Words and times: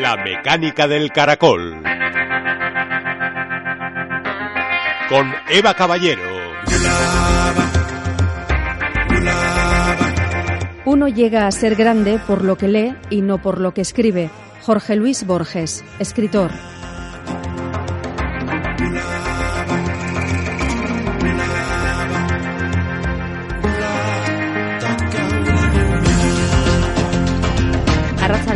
La 0.00 0.16
mecánica 0.24 0.86
del 0.86 1.10
caracol. 1.10 1.82
Con 5.08 5.34
Eva 5.48 5.74
Caballero. 5.74 6.22
Uno 10.84 11.08
llega 11.08 11.46
a 11.46 11.50
ser 11.50 11.74
grande 11.74 12.18
por 12.26 12.44
lo 12.44 12.56
que 12.56 12.68
lee 12.68 12.96
y 13.10 13.20
no 13.20 13.38
por 13.38 13.60
lo 13.60 13.74
que 13.74 13.82
escribe. 13.82 14.30
Jorge 14.62 14.96
Luis 14.96 15.26
Borges, 15.26 15.84
escritor. 15.98 16.50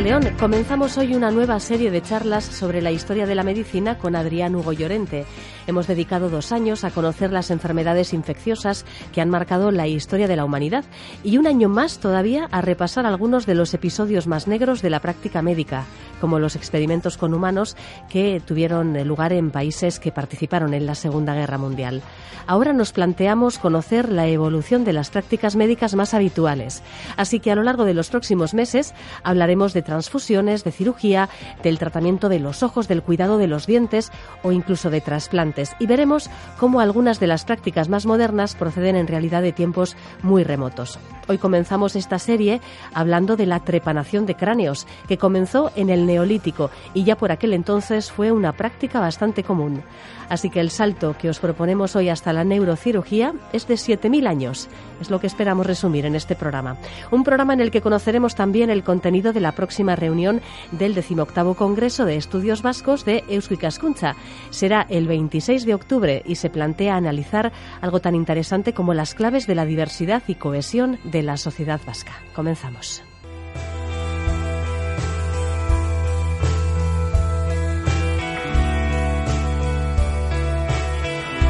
León, 0.03 0.29
comenzamos 0.37 0.99
hoy 0.99 1.15
una 1.15 1.31
nueva 1.31 1.61
serie 1.61 1.93
de 1.93 2.03
charlas 2.03 2.43
sobre 2.43 2.83
la 2.83 2.91
historia 2.91 3.25
de 3.25 3.37
la 3.37 3.45
medicina 3.45 3.99
con 3.99 4.17
Adrián 4.17 4.57
Hugo 4.57 4.73
Llorente. 4.73 5.27
Hemos 5.69 5.87
dedicado 5.87 6.29
dos 6.29 6.51
años 6.51 6.83
a 6.83 6.91
conocer 6.91 7.31
las 7.31 7.53
enfermedades 7.53 8.13
infecciosas 8.13 8.85
que 9.13 9.21
han 9.21 9.31
marcado 9.31 9.71
la 9.71 9.87
historia 9.87 10.27
de 10.27 10.35
la 10.35 10.45
humanidad 10.45 10.85
y 11.23 11.39
un 11.39 11.47
año 11.47 11.69
más 11.69 11.99
todavía 11.99 12.49
a 12.51 12.63
repasar 12.63 13.07
algunos 13.07 13.47
de 13.47 13.55
los 13.55 13.75
episodios 13.75 14.27
más 14.27 14.49
negros 14.49 14.83
de 14.83 14.91
la 14.91 14.99
práctica 14.99 15.41
médica, 15.41 15.85
como 16.21 16.41
los 16.41 16.57
experimentos 16.57 17.17
con 17.17 17.33
humanos 17.33 17.77
que 18.09 18.43
tuvieron 18.45 19.07
lugar 19.07 19.33
en 19.33 19.53
países 19.53 20.01
que 20.01 20.11
participaron 20.11 20.75
en 20.75 20.85
la 20.85 20.97
Segunda 20.97 21.35
Guerra 21.35 21.59
Mundial. 21.59 22.03
Ahora 22.49 22.73
nos 22.73 22.93
planteamos 22.93 23.59
conocer 23.59 24.09
la 24.09 24.27
evolución 24.27 24.85
de 24.85 24.93
las 24.93 25.11
prácticas 25.11 25.55
médicas 25.55 25.95
más 25.95 26.13
habituales, 26.13 26.83
así 27.17 27.39
que 27.39 27.53
a 27.53 27.55
lo 27.55 27.63
largo 27.63 27.85
de 27.85 27.95
los 27.95 28.11
próximos 28.11 28.53
meses 28.53 28.95
hablaremos 29.23 29.75
de 29.75 29.83
transfusiones, 29.93 30.65
de 30.65 30.73
cirugía, 30.73 31.29
del 31.63 31.79
tratamiento 31.79 32.31
de 32.31 32.39
los 32.39 32.63
ojos, 32.63 32.89
del 32.89 33.03
cuidado 33.03 33.37
de 33.37 33.47
los 33.47 33.67
dientes 33.67 34.11
o 34.43 34.51
incluso 34.51 34.89
de 34.89 35.03
trasplantes. 35.03 35.77
Y 35.79 35.87
veremos 35.87 36.31
cómo 36.59 36.81
algunas 36.81 37.21
de 37.21 37.27
las 37.27 37.45
prácticas 37.45 37.91
más 37.91 38.07
modernas 38.07 38.55
proceden 38.55 38.97
en 38.97 39.07
realidad 39.07 39.43
de 39.43 39.53
tiempos 39.53 39.95
muy 40.23 40.45
remotos. 40.45 40.99
Hoy 41.29 41.37
comenzamos 41.37 41.95
esta 41.95 42.19
serie 42.19 42.63
hablando 42.95 43.37
de 43.37 43.47
la 43.47 43.61
trepanación 43.61 44.25
de 44.25 44.35
cráneos, 44.35 44.87
que 45.09 45.19
comenzó 45.19 45.71
en 45.77 45.91
el 45.91 46.07
Neolítico 46.07 46.71
y 46.95 47.05
ya 47.05 47.17
por 47.17 47.31
aquel 47.31 47.53
entonces 47.53 48.11
fue 48.11 48.33
una 48.33 48.53
práctica 48.53 48.99
bastante 48.99 49.45
común. 49.45 49.83
Así 50.29 50.49
que 50.49 50.61
el 50.61 50.71
salto 50.71 51.15
que 51.19 51.29
os 51.29 51.41
proponemos 51.41 51.95
hoy 51.95 52.09
hasta 52.09 52.33
la 52.33 52.43
neurocirugía 52.43 53.35
es 53.53 53.69
de 53.69 53.75
7.000 53.75 54.27
años. 54.27 54.69
Es 54.99 55.11
lo 55.11 55.21
que 55.21 55.27
esperamos 55.27 55.67
resumir 55.67 56.07
en 56.07 56.15
este 56.15 56.35
programa. 56.35 56.79
Un 57.11 57.23
programa 57.23 57.53
en 57.53 57.61
el 57.61 57.71
que 57.71 57.83
conoceremos 57.83 58.35
también 58.35 58.71
el 58.71 58.83
contenido 58.83 59.35
de 59.35 59.41
la 59.41 59.53
próxima 59.53 59.82
reunión 59.97 60.41
del 60.71 60.95
18 60.95 61.55
Congreso 61.55 62.05
de 62.05 62.17
Estudios 62.17 62.63
Vascos 62.63 63.05
de 63.05 63.25
Euskikaskuncha. 63.29 64.17
Será 64.51 64.87
el 64.89 65.07
26 65.07 65.67
de 65.67 65.75
octubre 65.75 66.23
y 66.25 66.37
se 66.37 66.51
plantea 66.51 66.97
analizar 66.97 67.53
algo 67.81 68.01
tan 68.01 68.15
interesante 68.15 68.73
como 68.73 68.95
las 68.95 69.15
claves 69.15 69.47
de 69.47 69.55
la 69.55 69.65
diversidad 69.65 70.23
y 70.27 70.37
cohesión 70.37 70.99
de 71.05 71.23
la 71.23 71.37
sociedad 71.37 71.81
vasca. 71.87 72.13
Comenzamos. 72.35 73.03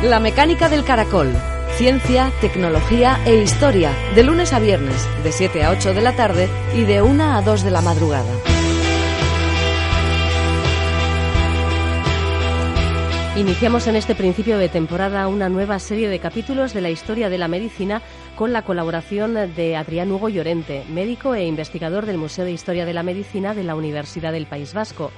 La 0.02 0.18
mecánica 0.18 0.68
del 0.68 0.84
caracol. 0.84 1.32
Ciencia, 1.76 2.30
tecnología 2.40 3.18
e 3.24 3.36
historia. 3.42 3.92
De 4.14 4.22
lunes 4.22 4.52
a 4.52 4.58
viernes, 4.58 5.08
de 5.24 5.32
7 5.32 5.64
a 5.64 5.70
8 5.70 5.94
de 5.94 6.00
la 6.02 6.14
tarde 6.14 6.48
y 6.76 6.82
de 6.82 7.00
1 7.00 7.36
a 7.36 7.40
2 7.40 7.64
de 7.64 7.70
la 7.70 7.80
madrugada. 7.80 8.30
Iniciamos 13.34 13.86
en 13.86 13.96
este 13.96 14.14
principio 14.14 14.58
de 14.58 14.68
temporada 14.68 15.26
una 15.26 15.48
nueva 15.48 15.78
serie 15.78 16.10
de 16.10 16.18
capítulos 16.18 16.74
de 16.74 16.82
la 16.82 16.90
historia 16.90 17.30
de 17.30 17.38
la 17.38 17.48
medicina 17.48 18.02
con 18.36 18.52
la 18.52 18.62
colaboración 18.62 19.34
de 19.56 19.74
Adrián 19.74 20.12
Hugo 20.12 20.28
Llorente, 20.28 20.84
médico 20.90 21.34
e 21.34 21.46
investigador 21.46 22.04
del 22.04 22.18
Museo 22.18 22.44
de 22.44 22.52
Historia 22.52 22.84
de 22.84 22.92
la 22.92 23.02
Medicina 23.02 23.54
de 23.54 23.64
la 23.64 23.74
Universidad 23.74 24.32
del 24.32 24.46
País 24.46 24.74
Vasco. 24.74 25.10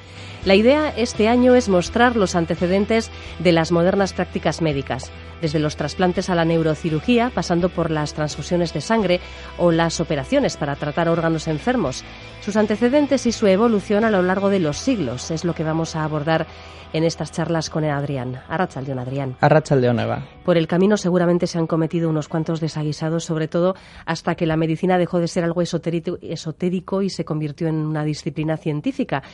La 0.44 0.54
idea 0.54 0.92
este 0.94 1.26
año 1.26 1.54
es 1.54 1.70
mostrar 1.70 2.16
los 2.16 2.34
antecedentes 2.34 3.10
de 3.38 3.50
las 3.50 3.72
modernas 3.72 4.12
prácticas 4.12 4.60
médicas, 4.60 5.10
desde 5.40 5.58
los 5.58 5.76
trasplantes 5.76 6.28
a 6.28 6.34
la 6.34 6.44
neurocirugía, 6.44 7.30
pasando 7.34 7.70
por 7.70 7.90
las 7.90 8.12
transfusiones 8.12 8.74
de 8.74 8.82
sangre 8.82 9.20
o 9.56 9.72
las 9.72 10.00
operaciones 10.00 10.58
para 10.58 10.76
tratar 10.76 11.08
órganos 11.08 11.48
enfermos. 11.48 12.04
Sus 12.42 12.56
antecedentes 12.56 13.24
y 13.24 13.32
su 13.32 13.46
evolución 13.46 14.04
a 14.04 14.10
lo 14.10 14.20
largo 14.20 14.50
de 14.50 14.60
los 14.60 14.76
siglos 14.76 15.30
es 15.30 15.46
lo 15.46 15.54
que 15.54 15.64
vamos 15.64 15.96
a 15.96 16.04
abordar 16.04 16.46
en 16.94 17.02
estas 17.02 17.32
charlas 17.32 17.70
con 17.70 17.84
Adrián. 17.84 18.40
Arrachaldeón, 18.48 19.00
Adrián. 19.00 19.36
Arrachaldeón, 19.40 19.98
Eva. 19.98 20.28
Por 20.44 20.56
el 20.56 20.68
camino 20.68 20.96
seguramente 20.96 21.48
se 21.48 21.58
han 21.58 21.66
cometido 21.66 22.08
unos 22.08 22.28
cuantos 22.28 22.60
desaguisados, 22.60 23.24
sobre 23.24 23.48
todo 23.48 23.74
hasta 24.06 24.36
que 24.36 24.46
la 24.46 24.56
medicina 24.56 24.96
dejó 24.96 25.18
de 25.18 25.26
ser 25.26 25.42
algo 25.42 25.60
esotérico 25.60 27.02
y 27.02 27.10
se 27.10 27.24
convirtió 27.24 27.66
en 27.66 27.76
una 27.76 28.04
disciplina 28.04 28.56
científica. 28.56 29.24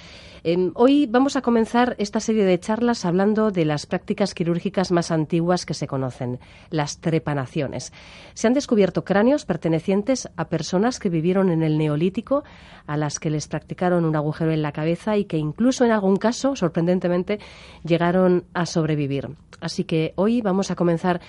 Em, 0.42 0.72
hoy 0.74 0.99
vamos 1.06 1.36
a 1.36 1.42
comenzar 1.42 1.94
esta 1.98 2.20
serie 2.20 2.44
de 2.44 2.58
charlas 2.58 3.04
hablando 3.04 3.50
de 3.50 3.64
las 3.64 3.86
prácticas 3.86 4.34
quirúrgicas 4.34 4.90
más 4.90 5.10
antiguas 5.10 5.66
que 5.66 5.74
se 5.74 5.86
conocen, 5.86 6.40
las 6.70 7.00
trepanaciones. 7.00 7.92
Se 8.34 8.46
han 8.46 8.54
descubierto 8.54 9.04
cráneos 9.04 9.44
pertenecientes 9.44 10.28
a 10.36 10.48
personas 10.48 10.98
que 10.98 11.08
vivieron 11.08 11.50
en 11.50 11.62
el 11.62 11.78
Neolítico, 11.78 12.44
a 12.86 12.96
las 12.96 13.18
que 13.18 13.30
les 13.30 13.48
practicaron 13.48 14.04
un 14.04 14.16
agujero 14.16 14.52
en 14.52 14.62
la 14.62 14.72
cabeza 14.72 15.16
y 15.16 15.24
que 15.24 15.38
incluso 15.38 15.84
en 15.84 15.92
algún 15.92 16.16
caso, 16.16 16.56
sorprendentemente, 16.56 17.38
llegaron 17.84 18.44
a 18.54 18.66
sobrevivir. 18.66 19.28
Así 19.60 19.84
que 19.84 20.12
hoy 20.16 20.40
vamos 20.40 20.70
a 20.70 20.76
comenzar 20.76 21.20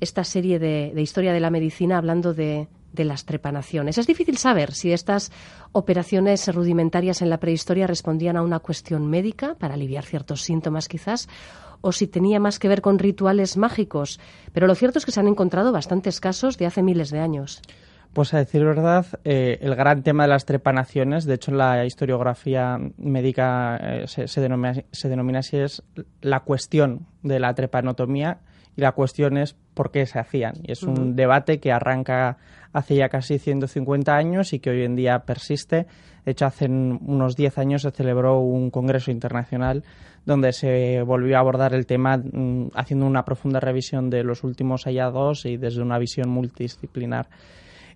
esta 0.00 0.24
serie 0.24 0.58
de 0.58 1.00
historia 1.00 1.32
de 1.32 1.40
la 1.40 1.50
medicina 1.50 1.98
hablando 1.98 2.34
de 2.34 2.68
de 2.94 3.04
las 3.04 3.24
trepanaciones. 3.24 3.98
Es 3.98 4.06
difícil 4.06 4.38
saber 4.38 4.72
si 4.72 4.92
estas 4.92 5.32
operaciones 5.72 6.52
rudimentarias 6.54 7.22
en 7.22 7.30
la 7.30 7.38
prehistoria 7.38 7.86
respondían 7.86 8.36
a 8.36 8.42
una 8.42 8.60
cuestión 8.60 9.08
médica 9.08 9.54
para 9.54 9.74
aliviar 9.74 10.04
ciertos 10.04 10.42
síntomas 10.42 10.88
quizás 10.88 11.28
o 11.80 11.92
si 11.92 12.06
tenía 12.06 12.40
más 12.40 12.58
que 12.58 12.68
ver 12.68 12.80
con 12.80 12.98
rituales 12.98 13.58
mágicos, 13.58 14.18
pero 14.54 14.66
lo 14.66 14.74
cierto 14.74 14.98
es 14.98 15.04
que 15.04 15.12
se 15.12 15.20
han 15.20 15.28
encontrado 15.28 15.70
bastantes 15.70 16.18
casos 16.18 16.56
de 16.56 16.64
hace 16.64 16.82
miles 16.82 17.10
de 17.10 17.20
años. 17.20 17.60
Pues 18.14 18.32
a 18.32 18.38
decir 18.38 18.64
verdad, 18.64 19.06
eh, 19.24 19.58
el 19.60 19.74
gran 19.74 20.02
tema 20.02 20.22
de 20.22 20.28
las 20.28 20.46
trepanaciones, 20.46 21.24
de 21.24 21.34
hecho 21.34 21.50
en 21.50 21.58
la 21.58 21.84
historiografía 21.84 22.78
médica 22.96 23.76
eh, 23.76 24.06
se, 24.06 24.40
denomina, 24.40 24.84
se 24.92 25.08
denomina 25.08 25.40
así, 25.40 25.56
es 25.56 25.82
la 26.22 26.40
cuestión 26.40 27.06
de 27.22 27.40
la 27.40 27.54
trepanotomía 27.54 28.38
y 28.76 28.80
la 28.82 28.92
cuestión 28.92 29.36
es 29.36 29.56
por 29.74 29.90
qué 29.90 30.06
se 30.06 30.20
hacían. 30.20 30.54
Y 30.62 30.72
es 30.72 30.84
un 30.84 31.16
debate 31.16 31.58
que 31.58 31.72
arranca 31.72 32.38
hace 32.74 32.96
ya 32.96 33.08
casi 33.08 33.38
150 33.38 34.14
años 34.14 34.52
y 34.52 34.58
que 34.58 34.70
hoy 34.70 34.82
en 34.82 34.96
día 34.96 35.20
persiste. 35.20 35.86
De 36.26 36.32
hecho, 36.32 36.44
hace 36.44 36.66
unos 36.66 37.36
10 37.36 37.58
años 37.58 37.82
se 37.82 37.90
celebró 37.92 38.40
un 38.40 38.70
congreso 38.70 39.10
internacional 39.10 39.84
donde 40.26 40.52
se 40.52 41.02
volvió 41.02 41.36
a 41.36 41.40
abordar 41.40 41.72
el 41.72 41.86
tema 41.86 42.16
mm, 42.16 42.70
haciendo 42.74 43.06
una 43.06 43.24
profunda 43.24 43.60
revisión 43.60 44.10
de 44.10 44.24
los 44.24 44.42
últimos 44.42 44.84
hallazgos 44.84 45.46
y 45.46 45.56
desde 45.56 45.82
una 45.82 45.98
visión 45.98 46.28
multidisciplinar. 46.30 47.28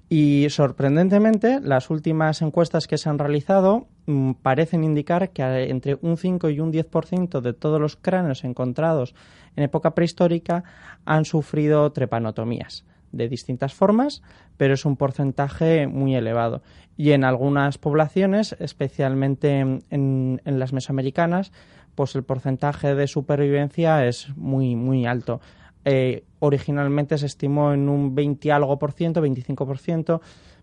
Y 0.09 0.47
sorprendentemente, 0.49 1.61
las 1.61 1.91
últimas 1.91 2.41
encuestas 2.41 2.87
que 2.87 2.99
se 2.99 3.09
han 3.09 3.19
realizado 3.19 3.88
mm, 4.06 4.33
parecen 4.43 4.84
indicar 4.84 5.31
que 5.31 5.43
entre 5.71 5.99
un 6.00 6.17
5 6.17 6.50
y 6.50 6.61
un 6.61 6.72
10% 6.72 7.41
de 7.41 7.53
todos 7.53 7.81
los 7.81 7.97
cráneos 7.97 8.44
encontrados 8.44 9.15
en 9.56 9.65
época 9.65 9.91
prehistórica 9.94 10.62
han 11.05 11.25
sufrido 11.25 11.91
trepanotomías 11.91 12.84
de 13.12 13.28
distintas 13.28 13.74
formas, 13.74 14.22
pero 14.56 14.74
es 14.74 14.84
un 14.84 14.96
porcentaje 14.96 15.86
muy 15.86 16.14
elevado. 16.14 16.62
Y 16.96 17.12
en 17.12 17.24
algunas 17.24 17.78
poblaciones, 17.78 18.56
especialmente 18.58 19.60
en, 19.60 20.40
las 20.44 20.72
mesoamericanas, 20.72 21.52
pues 21.94 22.14
el 22.14 22.25
porcentaje 22.25 22.94
de 22.94 23.06
supervivencia 23.06 24.06
es 24.06 24.37
muy, 24.37 24.76
muy 24.76 25.06
alto. 25.06 25.40
Eh, 25.84 26.25
originalmente 26.40 27.19
se 27.19 27.26
estimó 27.26 27.72
en 27.72 27.88
un 27.88 28.14
20 28.14 28.52
algo 28.52 28.78
por 28.78 28.93
ciento, 28.93 29.20
25 29.20 29.66
por 29.66 29.78
ciento, 29.78 30.20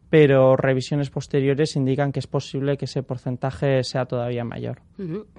pero 0.10 0.56
revisiones 0.56 1.10
posteriores 1.10 1.76
indican 1.76 2.12
que 2.12 2.20
es 2.20 2.28
posible 2.28 2.78
que 2.78 2.86
ese 2.86 3.04
porcentaje 3.04 3.84
sea 3.84 4.06
todavía 4.06 4.44
mayor. 4.44 4.82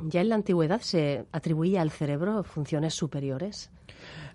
¿Ya 0.05 0.21
en 0.21 0.29
la 0.29 0.35
antigüedad 0.35 0.81
se 0.81 1.25
atribuía 1.33 1.83
al 1.83 1.91
cerebro 1.91 2.43
funciones 2.43 2.95
superiores? 2.95 3.71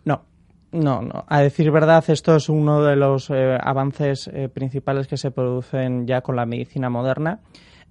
No, 0.05 0.25
no, 0.71 1.01
no. 1.01 1.25
A 1.27 1.41
decir 1.41 1.69
verdad, 1.69 2.03
esto 2.07 2.35
es 2.35 2.47
uno 2.47 2.81
de 2.81 2.95
los 2.95 3.29
eh, 3.29 3.57
avances 3.61 4.29
eh, 4.33 4.47
principales 4.47 5.07
que 5.07 5.17
se 5.17 5.31
producen 5.31 6.07
ya 6.07 6.21
con 6.21 6.35
la 6.35 6.45
medicina 6.45 6.89
moderna. 6.89 7.39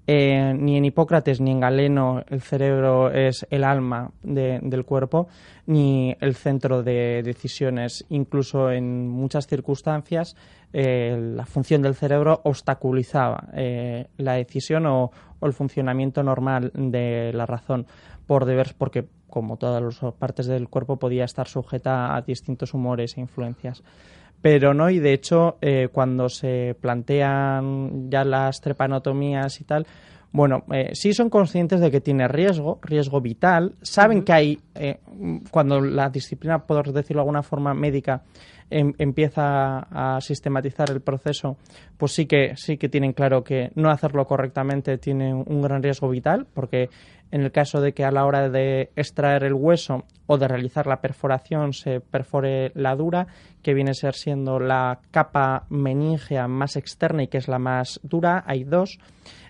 eh, 0.07 0.55
ni 0.59 0.77
en 0.79 0.87
Hipócrates 0.87 1.41
ni 1.41 1.51
en 1.51 1.61
Galeno 1.61 2.25
el 2.29 2.41
cerebro 2.41 3.13
es 3.13 3.47
el 3.51 3.65
alma 3.65 4.11
del 4.23 4.85
cuerpo, 4.85 5.29
ni 5.67 6.17
el 6.21 6.35
centro 6.35 6.83
de 6.83 7.23
decisiones. 7.23 8.07
Incluso 8.09 8.71
en 8.71 9.09
muchas 9.09 9.47
circunstancias 9.47 10.35
la 10.73 11.47
función 11.47 11.83
del 11.83 11.95
cerebro 11.97 12.41
obstaculizaba 12.45 13.49
la 14.17 14.35
decisión 14.35 14.87
o, 14.87 15.11
el 15.43 15.53
funcionamiento 15.53 16.23
normal 16.23 16.73
de 16.75 17.33
la 17.35 17.47
razón 17.47 17.87
por 18.27 18.45
deber, 18.45 18.75
porque 18.79 19.07
como 19.31 19.57
todas 19.57 19.83
las 19.83 20.15
partes 20.15 20.47
del 20.47 20.69
cuerpo 20.69 20.99
podía 20.99 21.25
estar 21.25 21.49
sujeta 21.49 22.15
a 22.15 22.23
distintos 22.23 22.75
humores 22.75 23.17
e 23.17 23.21
influencias. 23.21 23.83
Pero 24.43 24.73
no, 24.75 24.89
y 24.91 24.99
de 24.99 25.13
hecho, 25.13 25.59
eh, 25.61 25.89
cuando 25.93 26.29
se 26.29 26.75
plantean 26.81 28.11
ya 28.11 28.25
las 28.25 28.61
trepanotomías 28.61 29.61
y 29.61 29.65
tal, 29.65 29.87
bueno, 30.33 30.63
eh, 30.73 30.91
sí 30.93 31.13
son 31.13 31.29
conscientes 31.29 31.81
de 31.81 31.91
que 31.91 32.01
tiene 32.01 32.29
riesgo, 32.29 32.79
riesgo 32.83 33.21
vital, 33.21 33.75
saben 33.83 34.23
que 34.23 34.33
hay, 34.33 34.61
eh, 34.77 35.01
cuando 35.51 35.81
la 35.81 36.09
disciplina, 36.09 36.65
por 36.65 36.93
decirlo 36.93 37.21
de 37.21 37.23
alguna 37.23 37.43
forma, 37.43 37.75
médica, 37.75 38.23
em, 38.71 38.95
empieza 38.99 39.81
a 39.91 40.21
sistematizar 40.21 40.89
el 40.91 41.01
proceso, 41.01 41.57
pues 41.99 42.13
sí 42.13 42.27
que, 42.27 42.55
sí 42.57 42.79
que 42.79 42.89
tienen 42.89 43.13
claro 43.13 43.43
que 43.43 43.73
no 43.75 43.91
hacerlo 43.91 44.25
correctamente 44.27 44.99
tiene 44.99 45.35
un 45.35 45.61
gran 45.61 45.83
riesgo 45.83 46.09
vital, 46.09 46.47
porque 46.55 46.89
en 47.31 47.43
el 47.43 47.53
caso 47.53 47.81
de 47.81 47.93
que 47.93 48.05
a 48.05 48.11
la 48.11 48.25
hora 48.25 48.49
de 48.49 48.91
extraer 48.97 49.45
el 49.45 49.55
hueso 49.55 50.05
o 50.27 50.39
de 50.39 50.49
realizar 50.49 50.87
la 50.87 51.01
perforación 51.01 51.73
se 51.73 52.01
perfore 52.01 52.73
la 52.75 52.95
dura, 52.97 53.27
que 53.63 53.75
viene 53.75 53.91
a 53.91 53.95
ser 53.95 54.15
siendo 54.15 54.61
la 54.61 55.01
capa 55.11 55.67
meningea 55.69 56.49
más 56.49 56.77
externa 56.77 57.23
y 57.23 57.29
que 57.29 57.39
es 57.39 57.49
la 57.49 57.59
más 57.59 58.01
dura, 58.03 58.45
hay 58.47 58.65
dos. 58.65 58.99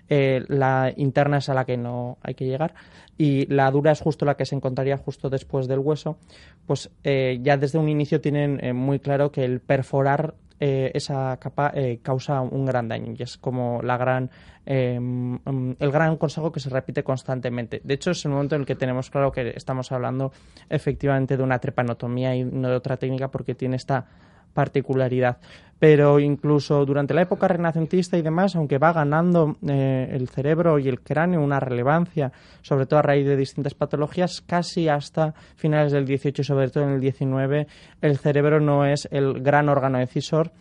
Eh, 0.09 0.43
la 0.49 0.91
interna 0.97 1.37
es 1.37 1.47
a 1.47 1.53
la 1.53 1.63
que 1.63 1.77
no 1.77 2.17
hay 2.21 2.33
que 2.33 2.45
llegar 2.45 2.73
y 3.17 3.45
la 3.45 3.69
dura 3.71 3.91
es 3.91 4.01
justo 4.01 4.25
la 4.25 4.35
que 4.35 4.45
se 4.45 4.55
encontraría 4.55 4.97
justo 4.97 5.29
después 5.29 5.67
del 5.67 5.79
hueso, 5.79 6.17
pues 6.65 6.89
eh, 7.03 7.37
ya 7.41 7.55
desde 7.55 7.77
un 7.77 7.87
inicio 7.87 8.19
tienen 8.19 8.59
eh, 8.61 8.73
muy 8.73 8.99
claro 8.99 9.31
que 9.31 9.45
el 9.45 9.59
perforar 9.59 10.33
eh, 10.63 10.91
esa 10.93 11.37
capa 11.37 11.71
eh, 11.73 12.01
causa 12.03 12.39
un 12.41 12.67
gran 12.67 12.87
daño 12.87 13.15
y 13.17 13.23
es 13.23 13.35
como 13.39 13.81
la 13.81 13.97
gran 13.97 14.29
eh, 14.67 14.93
el 14.93 15.91
gran 15.91 16.17
consejo 16.17 16.51
que 16.51 16.59
se 16.59 16.69
repite 16.69 17.03
constantemente. 17.03 17.81
De 17.83 17.95
hecho, 17.95 18.11
es 18.11 18.23
el 18.25 18.31
momento 18.31 18.53
en 18.53 18.61
el 18.61 18.67
que 18.67 18.75
tenemos 18.75 19.09
claro 19.09 19.31
que 19.31 19.53
estamos 19.55 19.91
hablando 19.91 20.31
efectivamente 20.69 21.35
de 21.35 21.41
una 21.41 21.57
trepanotomía 21.57 22.35
y 22.35 22.43
no 22.43 22.69
de 22.69 22.75
otra 22.75 22.97
técnica 22.97 23.31
porque 23.31 23.55
tiene 23.55 23.75
esta 23.75 24.05
particularidad. 24.53 25.37
Pero 25.79 26.19
incluso 26.19 26.85
durante 26.85 27.15
la 27.15 27.23
época 27.23 27.47
renacentista 27.47 28.15
y 28.15 28.21
demás, 28.21 28.55
aunque 28.55 28.77
va 28.77 28.93
ganando 28.93 29.57
eh, 29.67 30.09
el 30.11 30.29
cerebro 30.29 30.77
y 30.77 30.87
el 30.87 31.01
cráneo 31.01 31.41
una 31.41 31.59
relevancia, 31.59 32.31
sobre 32.61 32.85
todo 32.85 32.99
a 32.99 33.01
raíz 33.01 33.25
de 33.25 33.35
distintas 33.35 33.73
patologías, 33.73 34.41
casi 34.41 34.87
hasta 34.87 35.33
finales 35.55 35.91
del 35.91 36.05
18 36.05 36.41
y 36.41 36.45
sobre 36.45 36.69
todo 36.69 36.83
en 36.83 36.91
el 36.91 36.99
19, 37.01 37.65
el 38.01 38.17
cerebro 38.19 38.59
no 38.59 38.85
es 38.85 39.07
el 39.11 39.41
gran 39.41 39.69
órgano 39.69 39.97
decisor 39.97 40.51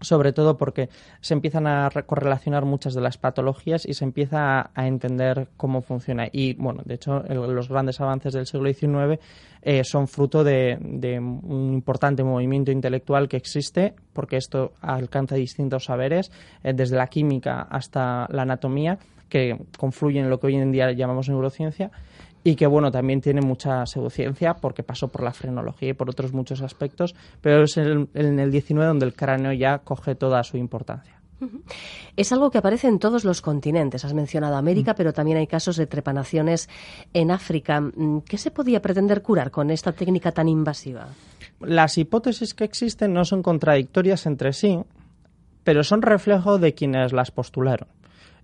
sobre 0.00 0.32
todo 0.32 0.56
porque 0.56 0.88
se 1.20 1.34
empiezan 1.34 1.66
a 1.66 1.90
correlacionar 2.06 2.64
muchas 2.64 2.94
de 2.94 3.00
las 3.00 3.18
patologías 3.18 3.86
y 3.86 3.94
se 3.94 4.04
empieza 4.04 4.70
a, 4.74 4.86
entender 4.86 5.48
cómo 5.56 5.82
funciona. 5.82 6.28
Y 6.30 6.54
bueno, 6.54 6.82
de 6.84 6.94
hecho, 6.94 7.22
los 7.28 7.68
grandes 7.68 8.00
avances 8.00 8.32
del 8.32 8.46
siglo 8.46 8.72
XIX 8.72 9.20
eh, 9.62 9.82
son 9.84 10.08
fruto 10.08 10.44
de, 10.44 10.78
un 11.20 11.72
importante 11.74 12.22
movimiento 12.22 12.70
intelectual 12.70 13.28
que 13.28 13.36
existe, 13.36 13.94
porque 14.12 14.36
esto 14.36 14.72
alcanza 14.80 15.34
distintos 15.34 15.84
saberes, 15.84 16.30
eh, 16.62 16.72
desde 16.74 16.96
la 16.96 17.08
química 17.08 17.62
hasta 17.62 18.26
la 18.30 18.42
anatomía, 18.42 18.98
que 19.28 19.58
confluyen 19.76 20.24
en 20.24 20.30
lo 20.30 20.40
que 20.40 20.46
hoy 20.46 20.56
en 20.56 20.72
día 20.72 20.92
llamamos 20.92 21.28
neurociencia 21.28 21.90
y 22.48 22.56
que 22.56 22.66
bueno 22.66 22.90
también 22.90 23.20
tiene 23.20 23.42
mucha 23.42 23.84
pseudociencia 23.84 24.54
porque 24.54 24.82
pasó 24.82 25.08
por 25.08 25.22
la 25.22 25.34
frenología 25.34 25.90
y 25.90 25.92
por 25.92 26.08
otros 26.08 26.32
muchos 26.32 26.62
aspectos, 26.62 27.14
pero 27.42 27.64
es 27.64 27.76
en 27.76 28.08
el, 28.14 28.50
19 28.50 28.88
donde 28.88 29.04
el 29.04 29.14
cráneo 29.14 29.52
ya 29.52 29.80
coge 29.80 30.14
toda 30.14 30.42
su 30.44 30.56
importancia. 30.56 31.20
Es 32.16 32.32
algo 32.32 32.50
que 32.50 32.58
aparece 32.58 32.88
en 32.88 32.98
todos 32.98 33.24
los 33.24 33.42
continentes. 33.42 34.04
Has 34.04 34.14
mencionado 34.14 34.56
América, 34.56 34.92
mm. 34.92 34.96
pero 34.96 35.12
también 35.12 35.36
hay 35.36 35.46
casos 35.46 35.76
de 35.76 35.86
trepanaciones 35.86 36.70
en 37.12 37.30
África. 37.30 37.80
Mm, 37.80 38.22
¿Qué 38.22 38.38
se 38.38 38.50
podía 38.50 38.80
pretender 38.80 39.20
curar 39.20 39.50
con 39.50 39.70
esta 39.70 39.92
técnica 39.92 40.32
tan 40.32 40.48
invasiva? 40.48 41.06
Las 41.60 41.98
hipótesis 41.98 42.54
que 42.54 42.64
existen 42.64 43.12
no 43.12 43.26
son 43.26 43.42
contradictorias 43.42 44.24
entre 44.24 44.54
sí, 44.54 44.80
pero 45.64 45.84
son 45.84 46.00
reflejo 46.00 46.58
de 46.58 46.72
quienes 46.72 47.12
las 47.12 47.30
postularon. 47.30 47.88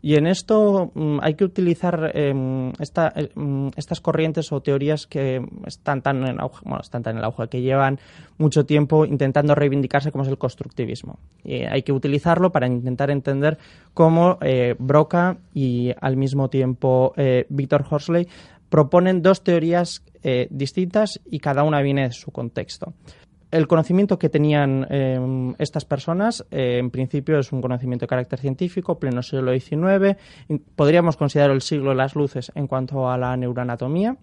Y 0.05 0.17
en 0.17 0.27
esto 0.27 0.93
mm, 0.93 1.21
hay 1.23 1.33
que 1.33 1.45
utilizar 1.45 2.11
em, 2.12 2.73
eh, 2.73 3.31
mm, 3.35 3.69
estas 3.75 4.03
corrientes 4.03 4.53
o 4.53 4.61
teorías 4.61 5.06
que 5.06 5.41
están 5.65 6.03
tan 6.03 6.27
en 6.27 6.43
auge, 6.43 6.61
bueno, 6.67 6.83
están 6.83 7.03
tan 7.03 7.12
en 7.12 7.21
el 7.21 7.25
auge, 7.25 7.49
que 7.49 7.62
llevan 7.62 7.99
mucho 8.37 8.67
tiempo 8.67 9.06
intentando 9.06 9.55
reivindicarse 9.55 10.12
como 10.12 10.25
es 10.25 10.29
el 10.29 10.37
constructivismo. 10.37 11.19
Y 11.43 11.62
hay 11.62 11.85
que 11.85 11.93
utilizarlo 11.93 12.53
para 12.53 12.67
intentar 12.67 13.11
entender 13.11 13.56
cómo 13.95 14.37
eh, 14.43 14.75
Broca 14.79 15.39
y 15.55 15.95
al 15.99 16.19
mismo 16.19 16.51
tiempo 16.51 17.15
eh, 17.17 17.47
Victor 17.49 17.87
Horsley 17.89 18.29
proponen 18.69 19.23
dos 19.23 19.43
teorías 19.43 20.03
distintas 20.49 21.21
y 21.31 21.39
cada 21.39 21.65
una 21.65 21.83
viene 21.83 22.05
de 22.09 22.12
su 22.12 22.31
contexto 22.31 22.95
el 23.55 23.69
conocimiento 23.69 24.19
que 24.19 24.29
tenían 24.29 24.85
em, 24.91 25.55
estas 25.59 25.85
personas, 25.85 26.45
eh, 26.51 26.79
en 26.79 26.91
principio, 26.91 27.39
es 27.39 27.53
un 27.53 27.61
conocimiento 27.61 28.03
de 28.03 28.09
carácter 28.09 28.41
científico, 28.41 28.99
pleno 28.99 29.23
siglo 29.23 29.53
XIX. 29.53 30.17
Podríamos 30.75 31.17
considerar 31.17 31.53
el 31.53 31.62
siglo 31.62 31.91
de 31.91 31.97
las 31.97 32.17
luces 32.17 32.51
en 32.56 32.67
cuanto 32.67 33.09
a 33.09 33.17
la 33.17 33.37
neuroanatomía, 33.37 34.17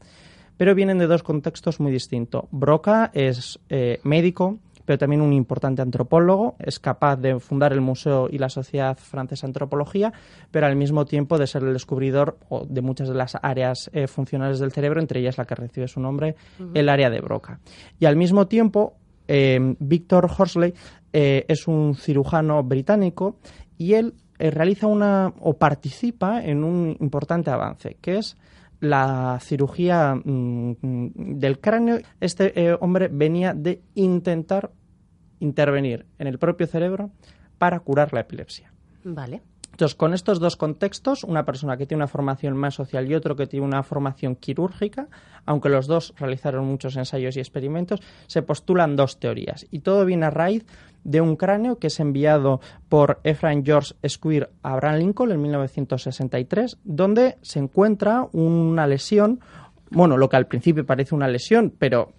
pero 0.58 0.76
vienen 0.76 0.98
de 0.98 1.08
dos 1.08 1.24
contextos 1.24 1.80
muy 1.80 1.94
distintos. 1.94 2.44
Broca 2.52 3.10
es 3.14 3.58
eh, 3.70 4.00
médico, 4.04 4.60
pero 4.84 4.98
también 4.98 5.22
un 5.22 5.32
importante 5.32 5.82
antropólogo, 5.82 6.58
es 6.60 6.80
capaz 6.80 7.16
de 7.16 7.40
fundar 7.40 7.72
el 7.72 7.80
Museo 7.80 8.28
y 8.30 8.38
la 8.38 8.50
Sociedad 8.50 8.98
Francesa 8.98 9.48
de 9.48 9.52
Antropología, 9.52 10.12
pero 10.52 10.66
al 10.66 10.76
mismo 10.76 11.06
tiempo 11.06 11.38
de 11.38 11.48
ser 11.48 11.64
el 11.64 11.72
descubridor 11.72 12.38
de 12.68 12.82
muchas 12.82 13.08
de 13.08 13.14
las 13.14 13.38
áreas 13.42 13.90
eh, 13.94 14.08
funcionales 14.08 14.60
del 14.60 14.74
cerebro, 14.74 15.00
entre 15.00 15.22
ellas 15.22 15.38
la 15.38 15.46
que 15.46 15.56
recibe 15.56 15.88
su 15.88 16.02
nombre, 16.02 16.36
el 16.74 16.90
área 16.90 17.10
de 17.10 17.22
Broca. 17.22 17.62
Y 17.98 18.06
al 18.06 18.18
mismo 18.18 18.48
tiempo 18.48 18.98
eh, 19.28 19.76
Victor 19.80 20.30
Horsley 20.38 20.74
eh, 21.14 21.46
es 21.48 21.68
un 21.68 21.96
cirujano 21.96 22.64
británico 22.64 23.38
y 23.78 23.94
él 23.94 24.14
eh, 24.40 24.52
realiza 24.52 24.88
una 24.88 25.34
o 25.40 25.54
participa 25.54 26.44
en 26.44 26.64
un 26.64 26.98
importante 27.00 27.52
avance, 27.52 27.98
que 28.02 28.18
es 28.18 28.38
la 28.80 29.38
cirugía 29.42 30.16
mm, 30.16 30.76
del 31.16 31.60
cráneo. 31.60 32.00
Este 32.20 32.74
hombre 32.80 33.10
venía 33.10 33.54
de 33.54 33.82
intentar 33.96 34.72
intervenir 35.40 36.06
en 36.20 36.28
el 36.28 36.40
propio 36.40 36.68
cerebro 36.68 37.12
para 37.58 37.80
curar 37.80 38.14
la 38.14 38.22
epilepsia. 38.22 38.72
Vale. 39.04 39.42
Entonces, 39.82 39.96
con 39.96 40.14
estos 40.14 40.40
dos 40.40 40.58
contextos, 40.58 41.24
una 41.24 41.44
persona 41.44 41.76
que 41.76 41.88
tiene 41.88 42.04
una 42.04 42.08
formación 42.08 42.56
más 42.56 42.76
social 42.76 43.10
y 43.10 43.16
otro 43.16 43.36
que 43.36 43.48
tiene 43.48 43.66
una 43.66 43.82
formación 43.82 44.36
quirúrgica, 44.36 45.08
aunque 45.48 45.70
los 45.70 45.88
dos 45.88 46.14
realizaron 46.20 46.68
muchos 46.68 46.98
ensayos 46.98 47.36
y 47.36 47.40
experimentos, 47.40 48.00
se 48.28 48.44
postulan 48.44 48.96
dos 48.96 49.20
teorías. 49.20 49.66
Y 49.72 49.80
todo 49.80 50.06
viene 50.06 50.28
a 50.28 50.30
raíz 50.30 50.68
de 51.04 51.20
un 51.20 51.36
cráneo 51.36 51.80
que 51.80 51.88
es 51.88 52.00
enviado 52.00 52.62
por 52.90 53.22
Ephraim 53.24 53.66
George 53.66 53.96
Squire 54.08 54.50
a 54.62 54.74
Abraham 54.74 55.00
Lincoln 55.00 55.32
en 55.32 55.42
1963, 55.42 56.78
donde 56.84 57.40
se 57.42 57.58
encuentra 57.58 58.28
una 58.34 58.86
lesión, 58.86 59.40
bueno, 59.90 60.16
lo 60.16 60.30
que 60.30 60.36
al 60.36 60.46
principio 60.46 60.86
parece 60.86 61.16
una 61.16 61.28
lesión, 61.28 61.74
pero 61.76 62.12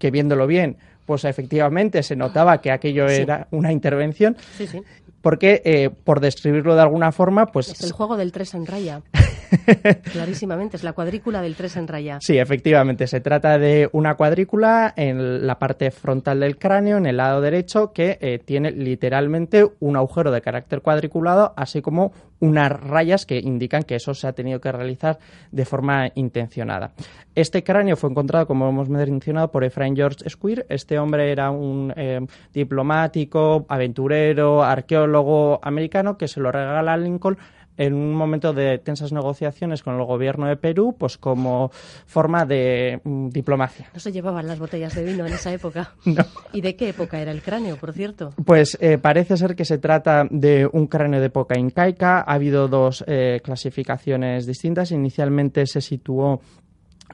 que 0.00 0.10
viéndolo 0.10 0.48
bien, 0.48 0.78
pues 1.04 1.24
efectivamente 1.24 2.02
se 2.02 2.16
notaba 2.16 2.60
que 2.60 2.72
aquello 2.72 3.06
era 3.06 3.46
una 3.52 3.70
intervención. 3.70 4.36
Sí, 4.56 4.66
sí 4.66 4.82
porque, 5.22 5.62
eh, 5.64 5.90
por 5.90 6.20
describirlo 6.20 6.74
de 6.74 6.82
alguna 6.82 7.12
forma, 7.12 7.46
pues... 7.46 7.68
Es 7.68 7.82
el 7.82 7.92
juego 7.92 8.16
del 8.16 8.32
tres 8.32 8.54
en 8.54 8.66
raya. 8.66 9.02
Clarísimamente, 10.12 10.76
es 10.76 10.84
la 10.84 10.92
cuadrícula 10.92 11.42
del 11.42 11.54
tres 11.54 11.76
en 11.76 11.88
raya. 11.88 12.18
Sí, 12.20 12.38
efectivamente, 12.38 13.06
se 13.06 13.20
trata 13.20 13.58
de 13.58 13.88
una 13.92 14.14
cuadrícula 14.14 14.92
en 14.96 15.46
la 15.46 15.58
parte 15.58 15.90
frontal 15.90 16.40
del 16.40 16.58
cráneo, 16.58 16.96
en 16.96 17.06
el 17.06 17.16
lado 17.16 17.40
derecho, 17.40 17.92
que 17.92 18.18
eh, 18.20 18.38
tiene 18.44 18.70
literalmente 18.70 19.66
un 19.80 19.96
agujero 19.96 20.30
de 20.30 20.40
carácter 20.40 20.80
cuadriculado, 20.82 21.52
así 21.56 21.82
como 21.82 22.12
unas 22.40 22.70
rayas 22.72 23.26
que 23.26 23.38
indican 23.38 23.82
que 23.82 23.94
eso 23.94 24.14
se 24.14 24.26
ha 24.26 24.32
tenido 24.32 24.60
que 24.60 24.70
realizar 24.70 25.18
de 25.50 25.64
forma 25.64 26.10
intencionada. 26.14 26.92
Este 27.34 27.62
cráneo 27.62 27.96
fue 27.96 28.10
encontrado, 28.10 28.46
como 28.46 28.68
hemos 28.68 28.88
mencionado, 28.88 29.50
por 29.50 29.64
Ephraim 29.64 29.94
George 29.94 30.28
Squire. 30.28 30.66
Este 30.68 30.98
hombre 30.98 31.30
era 31.30 31.50
un 31.50 31.92
eh, 31.96 32.20
diplomático, 32.52 33.66
aventurero, 33.68 34.62
arqueólogo 34.62 35.60
americano 35.62 36.16
que 36.16 36.28
se 36.28 36.40
lo 36.40 36.50
regala 36.50 36.94
a 36.94 36.96
Lincoln 36.96 37.38
en 37.76 37.94
un 37.94 38.14
momento 38.14 38.52
de 38.52 38.78
tensas 38.78 39.12
negociaciones 39.12 39.82
con 39.82 39.94
el 39.96 40.04
gobierno 40.04 40.46
de 40.46 40.56
Perú, 40.56 40.94
pues 40.98 41.18
como 41.18 41.70
forma 42.06 42.44
de 42.44 43.00
mm, 43.02 43.28
diplomacia. 43.28 43.90
No 43.92 44.00
se 44.00 44.12
llevaban 44.12 44.46
las 44.46 44.58
botellas 44.58 44.94
de 44.94 45.04
vino 45.04 45.26
en 45.26 45.32
esa 45.32 45.52
época. 45.52 45.94
no. 46.04 46.24
¿Y 46.52 46.60
de 46.60 46.76
qué 46.76 46.90
época 46.90 47.20
era 47.20 47.30
el 47.30 47.42
cráneo, 47.42 47.76
por 47.76 47.92
cierto? 47.92 48.32
Pues 48.44 48.76
eh, 48.80 48.98
parece 48.98 49.36
ser 49.36 49.54
que 49.54 49.64
se 49.64 49.78
trata 49.78 50.26
de 50.30 50.68
un 50.70 50.86
cráneo 50.86 51.20
de 51.20 51.26
época 51.26 51.58
incaica, 51.58 52.20
habido 52.20 52.68
dos 52.68 53.04
eh, 53.06 53.40
clasificaciones 53.42 54.46
distintas. 54.46 54.92
Inicialmente 54.92 55.66
se 55.66 55.80
situó 55.80 56.40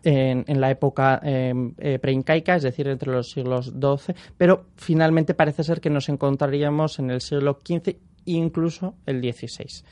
en, 0.05 0.61
la 0.61 0.71
época 0.71 1.21
em, 1.23 1.75
eh, 1.79 1.99
preincaica, 1.99 2.57
es 2.57 2.63
decir, 2.63 2.89
entre 2.89 3.13
los 3.13 3.31
siglos 3.31 3.67
XII, 3.67 4.15
pero 4.37 4.67
finalmente 4.77 5.35
parece 5.35 5.63
ser 5.63 5.81
que 5.81 5.91
nos 5.91 6.09
encontraríamos 6.09 6.99
en 6.99 7.11
el 7.11 7.21
siglo 7.21 7.59
XV 7.65 7.89
e 7.89 7.99
incluso 8.25 8.95
el 9.07 9.21
XVI. 9.21 9.85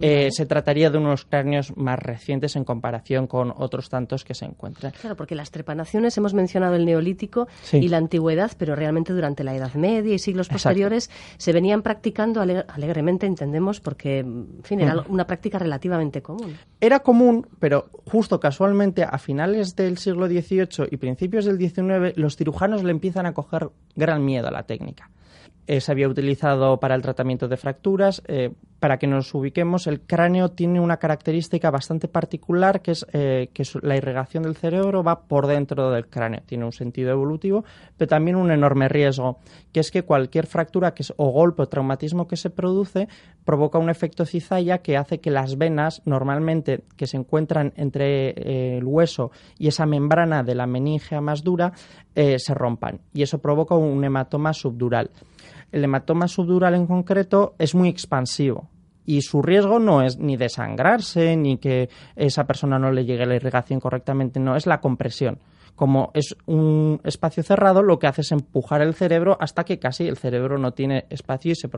Eh, 0.00 0.30
se 0.32 0.46
trataría 0.46 0.90
de 0.90 0.98
unos 0.98 1.24
cráneos 1.24 1.76
más 1.76 1.98
recientes 1.98 2.56
en 2.56 2.64
comparación 2.64 3.26
con 3.26 3.52
otros 3.56 3.88
tantos 3.88 4.24
que 4.24 4.34
se 4.34 4.44
encuentran. 4.44 4.92
Claro, 5.00 5.16
porque 5.16 5.34
las 5.34 5.50
trepanaciones 5.50 6.16
hemos 6.16 6.34
mencionado 6.34 6.74
el 6.74 6.84
neolítico 6.84 7.46
y 7.72 7.88
la 7.88 7.98
antigüedad, 7.98 8.52
pero 8.58 8.74
realmente 8.74 9.12
durante 9.12 9.44
la 9.44 9.54
Edad 9.54 9.74
Media 9.74 10.14
y 10.14 10.18
siglos 10.18 10.48
posteriores 10.48 11.10
se 11.36 11.52
venían 11.52 11.82
practicando 11.82 12.40
alegremente, 12.40 13.26
entendemos, 13.26 13.80
porque 13.80 14.18
en 14.20 14.62
fin, 14.62 14.80
era 14.80 14.96
mm. 14.96 15.04
una 15.08 15.26
práctica 15.26 15.58
relativamente 15.58 16.22
común. 16.22 16.56
Era 16.80 17.00
común, 17.00 17.46
pero 17.58 17.88
justo 18.06 18.40
casualmente 18.40 19.04
a 19.04 19.18
finales 19.18 19.76
del 19.76 19.98
siglo 19.98 20.26
XVIII 20.26 20.88
y 20.90 20.96
principios 20.96 21.44
del 21.44 21.58
XIX 21.58 22.16
los 22.16 22.36
cirujanos 22.36 22.82
le 22.82 22.90
empiezan 22.90 23.26
a 23.26 23.32
coger 23.32 23.70
gran 23.94 24.24
miedo 24.24 24.48
a 24.48 24.50
la 24.50 24.64
técnica. 24.64 25.10
Eh, 25.66 25.80
se 25.80 25.92
había 25.92 26.08
utilizado 26.08 26.78
para 26.78 26.94
el 26.94 27.02
tratamiento 27.02 27.48
de 27.48 27.56
fracturas. 27.56 28.22
Eh, 28.26 28.50
para 28.80 28.98
que 28.98 29.06
nos 29.06 29.32
ubiquemos, 29.32 29.86
el 29.86 30.02
cráneo 30.02 30.50
tiene 30.50 30.78
una 30.78 30.98
característica 30.98 31.70
bastante 31.70 32.06
particular, 32.06 32.82
que 32.82 32.90
es 32.90 33.06
eh, 33.14 33.48
que 33.54 33.64
la 33.80 33.96
irrigación 33.96 34.42
del 34.42 34.56
cerebro 34.56 35.02
va 35.02 35.22
por 35.22 35.46
dentro 35.46 35.90
del 35.90 36.06
cráneo. 36.06 36.42
Tiene 36.44 36.66
un 36.66 36.72
sentido 36.72 37.10
evolutivo, 37.10 37.64
pero 37.96 38.10
también 38.10 38.36
un 38.36 38.50
enorme 38.50 38.90
riesgo, 38.90 39.38
que 39.72 39.80
es 39.80 39.90
que 39.90 40.02
cualquier 40.02 40.46
fractura 40.46 40.92
que 40.92 41.02
es, 41.02 41.14
o 41.16 41.30
golpe 41.30 41.62
o 41.62 41.66
traumatismo 41.66 42.28
que 42.28 42.36
se 42.36 42.50
produce 42.50 43.08
provoca 43.46 43.78
un 43.78 43.88
efecto 43.88 44.26
cizalla 44.26 44.78
que 44.78 44.98
hace 44.98 45.18
que 45.18 45.30
las 45.30 45.56
venas, 45.56 46.02
normalmente 46.04 46.84
que 46.98 47.06
se 47.06 47.16
encuentran 47.16 47.72
entre 47.76 48.76
el 48.76 48.84
hueso 48.84 49.30
y 49.58 49.68
esa 49.68 49.86
membrana 49.86 50.42
de 50.42 50.54
la 50.54 50.66
meninge 50.66 51.18
más 51.22 51.42
dura, 51.42 51.72
se 52.14 52.54
rompan. 52.54 53.00
Y 53.14 53.22
eso 53.22 53.38
provoca 53.38 53.74
un 53.74 54.04
hematoma 54.04 54.52
subdural 54.52 55.10
el 55.74 55.82
hematoma 55.82 56.28
subdural 56.28 56.76
en 56.76 56.86
concreto 56.86 57.56
es 57.58 57.74
muy 57.74 57.88
expansivo 57.88 58.70
y 59.04 59.22
su 59.22 59.42
riesgo 59.42 59.80
no 59.80 60.02
es 60.02 60.18
ni 60.18 60.36
desangrarse 60.36 61.36
ni 61.36 61.58
que 61.58 61.90
esa 62.14 62.46
persona 62.46 62.78
no 62.78 62.92
le 62.92 63.04
llegue 63.04 63.26
la 63.26 63.34
irrigación 63.34 63.80
correctamente, 63.80 64.38
no, 64.38 64.54
es 64.54 64.66
la 64.66 64.80
compresión 64.80 65.40
como 65.74 66.10
es 66.14 66.36
un 66.46 67.00
espacio 67.04 67.42
cerrado, 67.42 67.82
lo 67.82 67.98
que 67.98 68.06
hace 68.06 68.22
es 68.22 68.32
empujar 68.32 68.80
el 68.82 68.94
cerebro 68.94 69.36
hasta 69.40 69.64
que 69.64 69.78
casi 69.78 70.06
el 70.06 70.16
cerebro 70.16 70.58
no 70.58 70.72
tiene 70.72 71.06
espacio 71.10 71.52
y 71.52 71.54
se, 71.54 71.68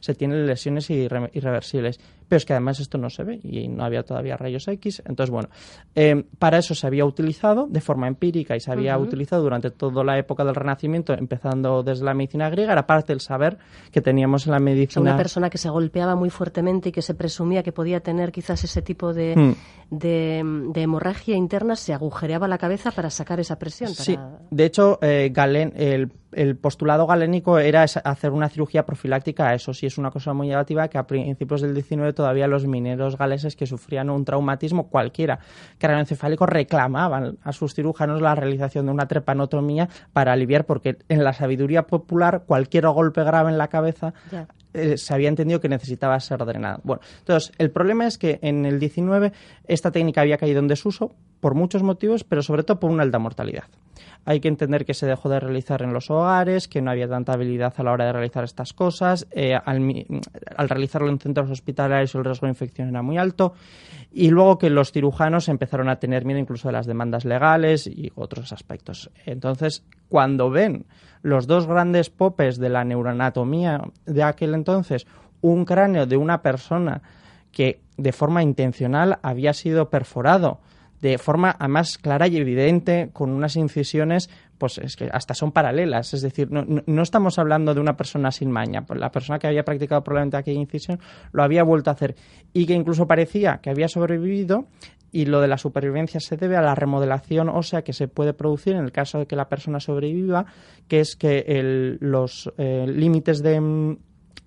se 0.00 0.14
tienen 0.14 0.46
lesiones 0.46 0.90
irreversibles. 0.90 1.98
Pero 2.28 2.38
es 2.38 2.44
que 2.44 2.52
además 2.52 2.80
esto 2.80 2.98
no 2.98 3.08
se 3.08 3.22
ve 3.22 3.40
y 3.42 3.68
no 3.68 3.84
había 3.84 4.02
todavía 4.02 4.36
rayos 4.36 4.66
X. 4.66 5.02
Entonces, 5.06 5.30
bueno, 5.30 5.48
eh, 5.94 6.24
para 6.38 6.58
eso 6.58 6.74
se 6.74 6.86
había 6.86 7.04
utilizado 7.04 7.66
de 7.68 7.80
forma 7.80 8.08
empírica 8.08 8.56
y 8.56 8.60
se 8.60 8.72
había 8.72 8.98
utilizado 8.98 9.42
durante 9.42 9.70
toda 9.70 10.02
la 10.02 10.18
época 10.18 10.44
del 10.44 10.54
Renacimiento, 10.54 11.12
empezando 11.12 11.82
desde 11.82 12.04
la 12.04 12.14
medicina 12.14 12.50
griega, 12.50 12.72
era 12.72 12.86
parte 12.86 13.12
del 13.12 13.20
saber 13.20 13.58
que 13.92 14.00
teníamos 14.00 14.46
en 14.46 14.52
la 14.52 14.58
medicina. 14.58 15.00
una 15.02 15.16
persona 15.16 15.50
que 15.50 15.58
se 15.58 15.70
golpeaba 15.70 16.16
muy 16.16 16.30
fuertemente 16.30 16.88
y 16.88 16.92
que 16.92 17.02
se 17.02 17.14
presumía 17.14 17.62
que 17.62 17.72
podía 17.72 18.00
tener 18.00 18.32
quizás 18.32 18.64
ese 18.64 18.82
tipo 18.82 19.12
de, 19.12 19.36
hmm. 19.36 19.54
de, 19.90 20.82
hemorragia 20.82 21.36
interna, 21.36 21.76
se 21.76 21.92
agujereaba 21.92 22.48
la 22.48 22.58
cabeza 22.58 22.90
para 22.90 23.10
sacar 23.10 23.40
esa 23.46 23.58
presión. 23.58 23.94
Sí, 23.94 24.18
de 24.50 24.64
hecho, 24.64 24.98
eh, 25.00 25.30
Galen, 25.32 25.72
el, 25.76 26.10
postulado 26.56 27.06
galénico 27.06 27.58
era 27.58 27.82
hacer 27.82 28.30
una 28.30 28.50
cirugía 28.50 28.84
profiláctica 28.84 29.54
eso. 29.54 29.72
Sí, 29.72 29.86
es 29.86 29.96
una 29.96 30.10
cosa 30.10 30.34
muy 30.34 30.48
llamativa 30.48 30.88
que 30.88 30.98
a 30.98 31.06
principios 31.06 31.62
del 31.62 31.72
19 31.72 32.12
todavía 32.12 32.46
los 32.46 32.66
mineros 32.66 33.16
galeses 33.16 33.56
que 33.56 33.66
sufrían 33.66 34.10
un 34.10 34.24
traumatismo 34.24 34.88
cualquiera 34.88 35.38
craneoencefálico 35.78 36.44
reclamaban 36.44 37.38
a 37.42 37.52
sus 37.52 37.72
cirujanos 37.72 38.20
la 38.20 38.34
realización 38.34 38.84
de 38.86 38.92
una 38.92 39.08
trepanotomía 39.08 39.88
para 40.12 40.32
aliviar, 40.32 40.66
porque 40.66 40.98
en 41.08 41.24
la 41.24 41.32
sabiduría 41.32 41.86
popular 41.86 42.42
cualquier 42.46 42.86
golpe 42.88 43.24
grave 43.24 43.50
en 43.50 43.56
la 43.56 43.68
cabeza 43.68 44.12
eh, 44.74 44.98
se 44.98 45.14
había 45.14 45.30
entendido 45.30 45.58
que 45.58 45.70
necesitaba 45.70 46.20
ser 46.20 46.44
drenada. 46.44 46.80
Bueno, 46.82 47.00
entonces, 47.20 47.50
el 47.56 47.70
problema 47.70 48.06
es 48.06 48.18
que 48.18 48.38
en 48.42 48.66
el 48.66 48.78
19 48.78 49.32
esta 49.66 49.90
técnica 49.90 50.20
había 50.20 50.36
caído 50.36 50.58
en 50.58 50.68
desuso 50.68 51.14
por 51.40 51.54
muchos 51.54 51.82
motivos, 51.82 52.24
pero 52.24 52.42
sobre 52.42 52.62
todo 52.62 52.80
por 52.80 52.90
una 52.90 53.02
alta 53.02 53.18
mortalidad. 53.18 53.64
Hay 54.24 54.40
que 54.40 54.48
entender 54.48 54.84
que 54.84 54.94
se 54.94 55.06
dejó 55.06 55.28
de 55.28 55.38
realizar 55.38 55.82
en 55.82 55.92
los 55.92 56.10
hogares, 56.10 56.66
que 56.66 56.82
no 56.82 56.90
había 56.90 57.08
tanta 57.08 57.32
habilidad 57.34 57.72
a 57.76 57.82
la 57.84 57.92
hora 57.92 58.06
de 58.06 58.12
realizar 58.12 58.42
estas 58.42 58.72
cosas. 58.72 59.26
Eh, 59.30 59.54
al, 59.54 60.68
realizarlo 60.68 61.08
en 61.08 61.20
centros 61.20 61.48
hospitalarios 61.48 62.14
el 62.14 62.24
riesgo 62.24 62.46
de 62.46 62.50
infección 62.50 62.88
era 62.88 63.02
muy 63.02 63.18
alto. 63.18 63.54
Y 64.12 64.30
luego 64.30 64.58
que 64.58 64.68
los 64.68 64.90
cirujanos 64.90 65.48
empezaron 65.48 65.88
a 65.88 66.00
tener 66.00 66.24
miedo 66.24 66.40
incluso 66.40 66.68
de 66.68 66.72
las 66.72 66.86
demandas 66.86 67.24
legales 67.24 67.86
y 67.86 68.10
otros 68.16 68.52
aspectos. 68.52 69.10
Entonces, 69.26 69.84
cuando 70.08 70.50
ven 70.50 70.86
los 71.22 71.46
dos 71.46 71.66
grandes 71.66 72.10
popes 72.10 72.58
de 72.58 72.68
la 72.68 72.84
neuroanatomía 72.84 73.80
de 74.06 74.22
aquel 74.24 74.54
entonces, 74.54 75.06
un 75.40 75.64
cráneo 75.64 76.06
de 76.06 76.16
una 76.16 76.42
persona 76.42 77.02
que 77.52 77.80
de 77.96 78.12
forma 78.12 78.42
intencional 78.42 79.18
había 79.22 79.52
sido 79.52 79.88
perforado 79.88 80.60
de 81.00 81.18
forma 81.18 81.56
más 81.68 81.98
clara 81.98 82.26
y 82.26 82.36
evidente, 82.36 83.10
con 83.12 83.30
unas 83.30 83.56
incisiones, 83.56 84.30
pues 84.58 84.78
es 84.78 84.96
que 84.96 85.08
hasta 85.12 85.34
son 85.34 85.52
paralelas. 85.52 86.14
Es 86.14 86.22
decir, 86.22 86.50
no, 86.50 86.64
no, 86.64 87.02
estamos 87.02 87.38
hablando 87.38 87.74
de 87.74 87.80
una 87.80 87.96
persona 87.96 88.30
sin 88.30 88.50
maña. 88.50 88.86
Pues 88.86 88.98
la 88.98 89.10
persona 89.10 89.38
que 89.38 89.46
había 89.46 89.64
practicado 89.64 90.02
probablemente 90.02 90.36
aquella 90.36 90.60
incisión 90.60 90.98
lo 91.32 91.42
había 91.42 91.62
vuelto 91.62 91.90
a 91.90 91.94
hacer 91.94 92.16
y 92.52 92.66
que 92.66 92.74
incluso 92.74 93.06
parecía 93.06 93.58
que 93.58 93.70
había 93.70 93.88
sobrevivido 93.88 94.66
y 95.12 95.26
lo 95.26 95.40
de 95.40 95.48
la 95.48 95.58
supervivencia 95.58 96.20
se 96.20 96.36
debe 96.36 96.56
a 96.56 96.62
la 96.62 96.74
remodelación 96.74 97.48
ósea 97.48 97.82
que 97.82 97.92
se 97.92 98.08
puede 98.08 98.34
producir 98.34 98.74
en 98.74 98.84
el 98.84 98.92
caso 98.92 99.18
de 99.18 99.26
que 99.26 99.36
la 99.36 99.48
persona 99.48 99.80
sobreviva, 99.80 100.46
que 100.88 101.00
es 101.00 101.16
que 101.16 101.96
los 102.00 102.52
eh, 102.58 102.86
límites 102.86 103.42
de 103.42 103.96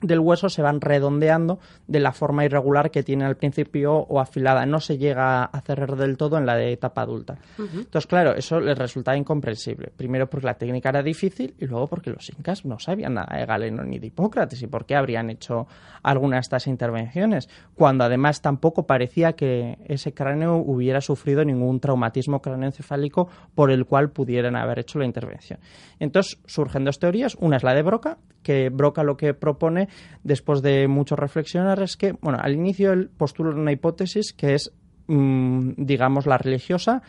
del 0.01 0.19
hueso 0.19 0.49
se 0.49 0.61
van 0.61 0.81
redondeando 0.81 1.59
de 1.87 1.99
la 1.99 2.11
forma 2.11 2.45
irregular 2.45 2.91
que 2.91 3.03
tiene 3.03 3.25
al 3.25 3.35
principio 3.35 3.93
o 3.93 4.19
afilada. 4.19 4.65
No 4.65 4.79
se 4.79 4.97
llega 4.97 5.43
a 5.43 5.61
cerrar 5.61 5.95
del 5.95 6.17
todo 6.17 6.37
en 6.37 6.45
la 6.45 6.61
etapa 6.61 7.01
adulta. 7.01 7.37
Entonces, 7.57 8.07
claro, 8.07 8.33
eso 8.35 8.59
les 8.59 8.77
resulta 8.77 9.15
incomprensible. 9.15 9.91
Primero 9.95 10.29
porque 10.29 10.47
la 10.47 10.53
técnica 10.53 10.89
era 10.89 11.03
difícil 11.03 11.53
y 11.59 11.65
luego 11.65 11.87
porque 11.87 12.11
los 12.11 12.29
incas 12.29 12.65
no 12.65 12.79
sabían 12.79 13.15
nada 13.15 13.37
de 13.37 13.45
Galeno 13.45 13.83
ni 13.83 13.99
de 13.99 14.07
Hipócrates 14.07 14.61
y 14.61 14.67
por 14.67 14.85
qué 14.85 14.95
habrían 14.95 15.29
hecho 15.29 15.67
alguna 16.01 16.37
de 16.37 16.41
estas 16.41 16.67
intervenciones, 16.67 17.49
cuando 17.75 18.05
además 18.05 18.41
tampoco 18.41 18.83
parecía 18.83 19.33
que 19.33 19.77
ese 19.85 20.13
cráneo 20.13 20.55
hubiera 20.55 21.01
sufrido 21.01 21.43
ningún 21.43 21.79
traumatismo 21.79 22.41
craneoencefálico 22.41 23.27
por 23.53 23.71
el 23.71 23.85
cual 23.85 24.11
pudieran 24.11 24.55
haber 24.55 24.79
hecho 24.79 24.99
la 24.99 25.05
intervención. 25.05 25.59
Entonces 25.99 26.39
surgen 26.45 26.85
dos 26.85 26.99
teorías. 26.99 27.35
Una 27.35 27.57
es 27.57 27.63
la 27.63 27.73
de 27.73 27.81
Broca, 27.81 28.17
que 28.43 28.69
Broca 28.69 29.03
lo 29.03 29.17
que 29.17 29.33
propone 29.33 29.88
después 30.23 30.61
de 30.61 30.87
mucho 30.87 31.15
reflexionar 31.15 31.81
es 31.81 31.97
que, 31.97 32.13
bueno, 32.21 32.39
al 32.41 32.53
inicio 32.53 32.93
él 32.93 33.09
postula 33.09 33.55
una 33.55 33.71
hipótesis 33.71 34.33
que 34.33 34.55
es, 34.55 34.71
mm, 35.07 35.71
digamos, 35.77 36.25
la 36.25 36.37
religiosa. 36.37 37.01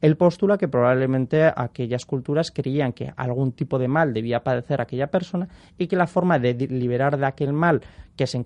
Él 0.00 0.16
postula 0.16 0.56
que 0.56 0.66
probablemente 0.66 1.44
aquellas 1.54 2.06
culturas 2.06 2.50
creían 2.50 2.92
que 2.92 3.12
algún 3.16 3.52
tipo 3.52 3.78
de 3.78 3.88
mal 3.88 4.14
debía 4.14 4.42
padecer 4.42 4.80
aquella 4.80 5.08
persona 5.08 5.48
y 5.76 5.88
que 5.88 5.96
la 5.96 6.06
forma 6.06 6.38
de 6.38 6.54
liberar 6.54 7.18
de 7.18 7.26
aquel 7.26 7.52
mal 7.52 7.82
que 8.16 8.26
se, 8.26 8.42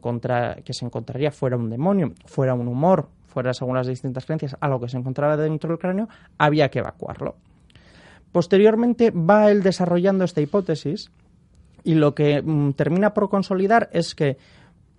que 0.64 0.72
se 0.72 0.84
encontraría 0.84 1.30
fuera 1.30 1.56
un 1.56 1.70
demonio, 1.70 2.12
fuera 2.26 2.54
un 2.54 2.66
humor, 2.66 3.08
fuera 3.26 3.54
según 3.54 3.76
las 3.76 3.86
distintas 3.86 4.24
creencias, 4.24 4.56
algo 4.60 4.80
que 4.80 4.88
se 4.88 4.96
encontraba 4.96 5.36
dentro 5.36 5.70
del 5.70 5.78
cráneo, 5.78 6.08
había 6.38 6.70
que 6.70 6.80
evacuarlo. 6.80 7.36
Posteriormente 8.32 9.12
va 9.12 9.50
él 9.50 9.62
desarrollando 9.62 10.24
esta 10.24 10.40
hipótesis 10.40 11.10
y 11.84 11.94
lo 11.94 12.14
que 12.14 12.42
mm, 12.42 12.72
termina 12.72 13.14
por 13.14 13.28
consolidar 13.28 13.90
es 13.92 14.14
que, 14.14 14.38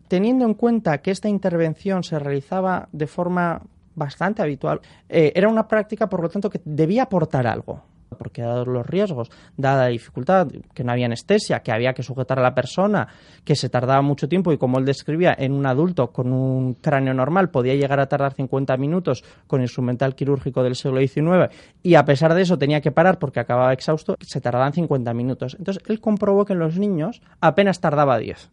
teniendo 0.08 0.46
en 0.46 0.54
cuenta 0.54 1.00
que 1.00 1.12
esta 1.12 1.28
intervención 1.28 2.04
se 2.04 2.20
realizaba 2.20 2.88
de 2.92 3.08
forma 3.08 3.62
bastante 3.96 4.42
habitual, 4.42 4.82
eh, 5.10 5.34
era 5.36 5.50
una 5.50 5.68
práctica, 5.68 6.08
por 6.08 6.22
lo 6.22 6.30
tanto, 6.30 6.50
que 6.50 6.62
debía 6.64 7.04
aportar 7.04 7.48
algo 7.48 7.82
porque 8.18 8.42
dados 8.42 8.68
los 8.68 8.86
riesgos, 8.86 9.30
dada 9.58 9.84
la 9.84 9.88
dificultad, 9.88 10.48
que 10.74 10.84
no 10.84 10.92
había 10.92 11.06
anestesia, 11.06 11.62
que 11.62 11.72
había 11.72 11.94
que 11.94 12.04
sujetar 12.04 12.40
a 12.40 12.42
la 12.42 12.56
persona, 12.56 13.08
que 13.44 13.56
se 13.56 13.70
tardaba 13.70 14.02
mucho 14.02 14.28
tiempo 14.28 14.52
y 14.52 14.58
como 14.58 14.80
él 14.80 14.86
describía, 14.86 15.36
en 15.38 15.54
un 15.54 15.66
adulto 15.66 16.12
con 16.12 16.32
un 16.32 16.76
cráneo 16.76 17.14
normal 17.14 17.50
podía 17.50 17.76
llegar 17.76 18.00
a 18.00 18.08
tardar 18.08 18.34
50 18.34 18.78
minutos 18.78 19.24
con 19.48 19.62
instrumental 19.62 20.16
quirúrgico 20.16 20.64
del 20.64 20.76
siglo 20.76 21.00
XIX 21.00 21.54
y 21.84 21.96
a 21.96 22.06
pesar 22.06 22.34
de 22.34 22.42
eso 22.42 22.58
tenía 22.58 22.82
que 22.82 22.92
parar 22.92 23.20
porque 23.20 23.40
acababa 23.40 23.74
exhausto, 23.74 24.16
se 24.22 24.42
tardaban 24.42 24.74
50 24.74 25.14
minutos. 25.14 25.56
Entonces 25.58 25.84
él 25.88 26.00
comprobó 26.00 26.46
que 26.46 26.54
en 26.54 26.60
los 26.60 26.78
niños 26.78 27.22
apenas 27.42 27.80
tardaba 27.80 28.18
10 28.18 28.52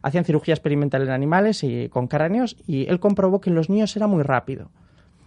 hacían 0.00 0.24
cirugía 0.24 0.54
experimental 0.54 1.02
en 1.02 1.10
animales 1.10 1.64
y 1.64 1.88
con 1.88 2.06
cráneos 2.06 2.56
y 2.66 2.88
él 2.88 3.00
comprobó 3.00 3.40
que 3.40 3.50
en 3.50 3.56
los 3.56 3.68
niños 3.68 3.96
era 3.96 4.06
muy 4.06 4.22
rápido. 4.22 4.70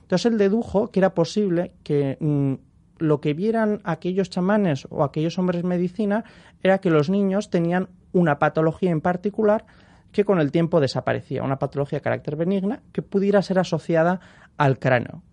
Entonces 0.04 0.32
él 0.32 0.38
dedujo 0.38 0.92
que 0.92 1.00
era 1.00 1.14
posible 1.14 1.72
que 1.84 2.18
mm, 2.20 2.54
lo 3.02 3.20
que 3.20 3.34
vieran 3.34 3.82
aquellos 3.84 4.30
chamanes 4.30 4.88
o 4.90 5.04
aquellos 5.04 5.38
hombres 5.38 5.64
medicina 5.64 6.24
era 6.64 6.78
que 6.78 6.90
los 6.90 7.10
niños 7.10 7.50
tenían 7.50 7.90
una 8.14 8.40
patología 8.40 8.92
en 8.92 9.02
particular 9.02 9.66
que 10.12 10.26
con 10.26 10.40
el 10.40 10.52
tiempo 10.52 10.80
desaparecía, 10.80 11.44
una 11.44 11.60
patología 11.60 12.00
de 12.00 12.04
carácter 12.04 12.36
benigna 12.36 12.82
que 12.92 13.02
pudiera 13.02 13.42
ser 13.42 13.60
asociada 13.60 14.20
al 14.58 14.78
cráneo. 14.78 15.24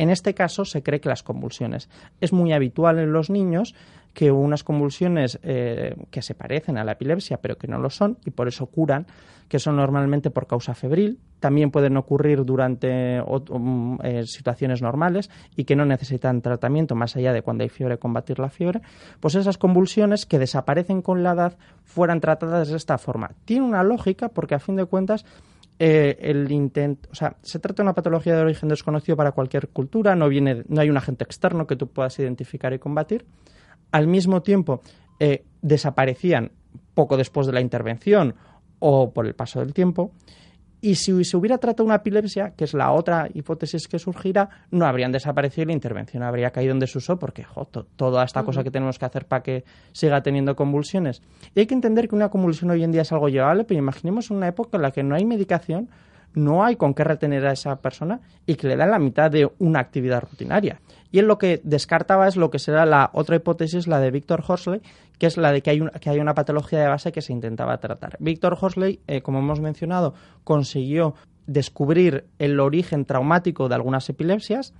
En 0.00 0.08
este 0.08 0.32
caso 0.32 0.64
se 0.64 0.82
cree 0.82 0.98
que 0.98 1.10
las 1.10 1.22
convulsiones. 1.22 1.90
Es 2.22 2.32
muy 2.32 2.54
habitual 2.54 2.98
en 2.98 3.12
los 3.12 3.28
niños 3.28 3.74
que 4.14 4.32
unas 4.32 4.64
convulsiones 4.64 5.38
eh, 5.42 5.94
que 6.10 6.22
se 6.22 6.34
parecen 6.34 6.78
a 6.78 6.84
la 6.84 6.92
epilepsia 6.92 7.36
pero 7.36 7.58
que 7.58 7.68
no 7.68 7.78
lo 7.78 7.90
son 7.90 8.16
y 8.24 8.30
por 8.30 8.48
eso 8.48 8.64
curan, 8.64 9.06
que 9.46 9.58
son 9.58 9.76
normalmente 9.76 10.30
por 10.30 10.46
causa 10.46 10.72
febril, 10.72 11.18
también 11.38 11.70
pueden 11.70 11.98
ocurrir 11.98 12.46
durante 12.46 13.20
mm, 13.20 13.96
eh, 14.02 14.22
situaciones 14.24 14.80
normales 14.80 15.28
y 15.54 15.64
que 15.64 15.76
no 15.76 15.84
necesitan 15.84 16.40
tratamiento 16.40 16.94
más 16.94 17.14
allá 17.16 17.34
de 17.34 17.42
cuando 17.42 17.64
hay 17.64 17.68
fiebre 17.68 17.98
combatir 17.98 18.38
la 18.38 18.48
fiebre, 18.48 18.80
pues 19.20 19.34
esas 19.34 19.58
convulsiones 19.58 20.24
que 20.24 20.38
desaparecen 20.38 21.02
con 21.02 21.22
la 21.22 21.32
edad 21.32 21.58
fueran 21.84 22.20
tratadas 22.20 22.70
de 22.70 22.76
esta 22.78 22.96
forma. 22.96 23.32
Tiene 23.44 23.66
una 23.66 23.82
lógica 23.82 24.30
porque 24.30 24.54
a 24.54 24.60
fin 24.60 24.76
de 24.76 24.86
cuentas 24.86 25.26
eh, 25.82 26.18
el 26.20 26.52
intento, 26.52 27.08
o 27.10 27.14
sea, 27.14 27.38
se 27.40 27.58
trata 27.58 27.82
de 27.82 27.84
una 27.84 27.94
patología 27.94 28.36
de 28.36 28.42
origen 28.42 28.68
desconocido 28.68 29.16
para 29.16 29.32
cualquier 29.32 29.68
cultura, 29.68 30.14
no 30.14 30.28
viene, 30.28 30.62
no 30.68 30.82
hay 30.82 30.90
un 30.90 30.98
agente 30.98 31.24
externo 31.24 31.66
que 31.66 31.74
tú 31.74 31.86
puedas 31.86 32.18
identificar 32.18 32.74
y 32.74 32.78
combatir 32.78 33.24
al 33.90 34.06
mismo 34.06 34.42
tiempo 34.42 34.82
eh, 35.18 35.46
desaparecían 35.62 36.52
poco 36.92 37.16
después 37.16 37.46
de 37.46 37.54
la 37.54 37.62
intervención 37.62 38.34
o 38.78 39.14
por 39.14 39.26
el 39.26 39.34
paso 39.34 39.60
del 39.60 39.72
tiempo. 39.72 40.12
Y 40.80 40.94
si 40.94 41.24
se 41.24 41.36
hubiera 41.36 41.58
tratado 41.58 41.84
una 41.84 41.96
epilepsia, 41.96 42.54
que 42.56 42.64
es 42.64 42.74
la 42.74 42.92
otra 42.92 43.28
hipótesis 43.32 43.86
que 43.86 43.98
surgirá, 43.98 44.48
no 44.70 44.86
habrían 44.86 45.12
desaparecido 45.12 45.64
y 45.64 45.66
la 45.66 45.72
intervención 45.72 46.22
habría 46.22 46.50
caído 46.50 46.72
en 46.72 46.78
desuso 46.78 47.18
porque 47.18 47.44
toda 47.96 48.24
esta 48.24 48.42
cosa 48.44 48.64
que 48.64 48.70
tenemos 48.70 48.98
que 48.98 49.04
hacer 49.04 49.26
para 49.26 49.42
que 49.42 49.64
siga 49.92 50.22
teniendo 50.22 50.56
convulsiones. 50.56 51.22
Y 51.54 51.60
hay 51.60 51.66
que 51.66 51.74
entender 51.74 52.08
que 52.08 52.14
una 52.14 52.30
convulsión 52.30 52.70
hoy 52.70 52.82
en 52.82 52.92
día 52.92 53.02
es 53.02 53.12
algo 53.12 53.28
llevable, 53.28 53.64
pero 53.64 53.78
imaginemos 53.78 54.30
una 54.30 54.48
época 54.48 54.78
en 54.78 54.82
la 54.82 54.90
que 54.90 55.02
no 55.02 55.14
hay 55.14 55.24
medicación, 55.24 55.88
no 56.34 56.64
hay 56.64 56.76
con 56.76 56.94
qué 56.94 57.04
retener 57.04 57.46
a 57.46 57.52
esa 57.52 57.76
persona 57.76 58.20
y 58.46 58.54
que 58.54 58.68
le 58.68 58.76
dan 58.76 58.90
la 58.90 58.98
mitad 58.98 59.30
de 59.30 59.50
una 59.58 59.80
actividad 59.80 60.22
rutinaria. 60.22 60.80
Y 61.12 61.18
él 61.18 61.26
lo 61.26 61.38
que 61.38 61.60
descartaba 61.64 62.28
es 62.28 62.36
lo 62.36 62.50
que 62.50 62.58
será 62.58 62.86
la 62.86 63.10
otra 63.12 63.36
hipótesis, 63.36 63.88
la 63.88 63.98
de 63.98 64.10
Víctor 64.10 64.44
Horsley, 64.46 64.80
que 65.18 65.26
es 65.26 65.36
la 65.36 65.52
de 65.52 65.62
que 65.62 65.70
hay, 65.70 65.80
una, 65.80 65.90
que 65.90 66.08
hay 66.08 66.18
una 66.20 66.34
patología 66.34 66.80
de 66.80 66.88
base 66.88 67.12
que 67.12 67.20
se 67.20 67.32
intentaba 67.32 67.78
tratar. 67.78 68.16
Víctor 68.20 68.56
Horsley, 68.60 69.00
eh, 69.06 69.22
como 69.22 69.40
hemos 69.40 69.60
mencionado, 69.60 70.14
consiguió 70.44 71.14
descubrir 71.46 72.26
el 72.38 72.60
origen 72.60 73.04
traumático 73.04 73.68
de 73.68 73.74
algunas 73.74 74.08
epilepsias 74.08 74.72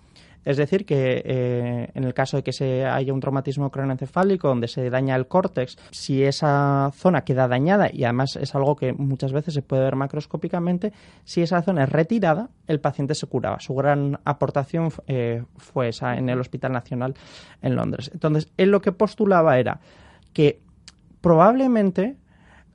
es 0.44 0.56
decir, 0.56 0.86
que 0.86 1.22
eh, 1.24 1.90
en 1.94 2.04
el 2.04 2.14
caso 2.14 2.38
de 2.38 2.42
que 2.42 2.52
se 2.52 2.86
haya 2.86 3.12
un 3.12 3.20
traumatismo 3.20 3.70
craneoencefálico 3.70 4.48
donde 4.48 4.68
se 4.68 4.88
daña 4.88 5.16
el 5.16 5.26
córtex, 5.26 5.76
si 5.90 6.24
esa 6.24 6.90
zona 6.94 7.22
queda 7.22 7.46
dañada, 7.46 7.90
y 7.92 8.04
además 8.04 8.36
es 8.36 8.54
algo 8.54 8.76
que 8.76 8.92
muchas 8.92 9.32
veces 9.32 9.54
se 9.54 9.62
puede 9.62 9.82
ver 9.82 9.96
macroscópicamente, 9.96 10.92
si 11.24 11.42
esa 11.42 11.62
zona 11.62 11.84
es 11.84 11.90
retirada, 11.90 12.48
el 12.66 12.80
paciente 12.80 13.14
se 13.14 13.26
curaba. 13.26 13.60
Su 13.60 13.74
gran 13.74 14.18
aportación 14.24 14.90
eh, 15.06 15.44
fue 15.58 15.88
esa 15.88 16.16
en 16.16 16.28
el 16.28 16.40
Hospital 16.40 16.72
Nacional 16.72 17.14
en 17.60 17.76
Londres. 17.76 18.10
Entonces, 18.12 18.50
él 18.56 18.70
lo 18.70 18.80
que 18.80 18.92
postulaba 18.92 19.58
era 19.58 19.80
que 20.32 20.60
probablemente 21.20 22.16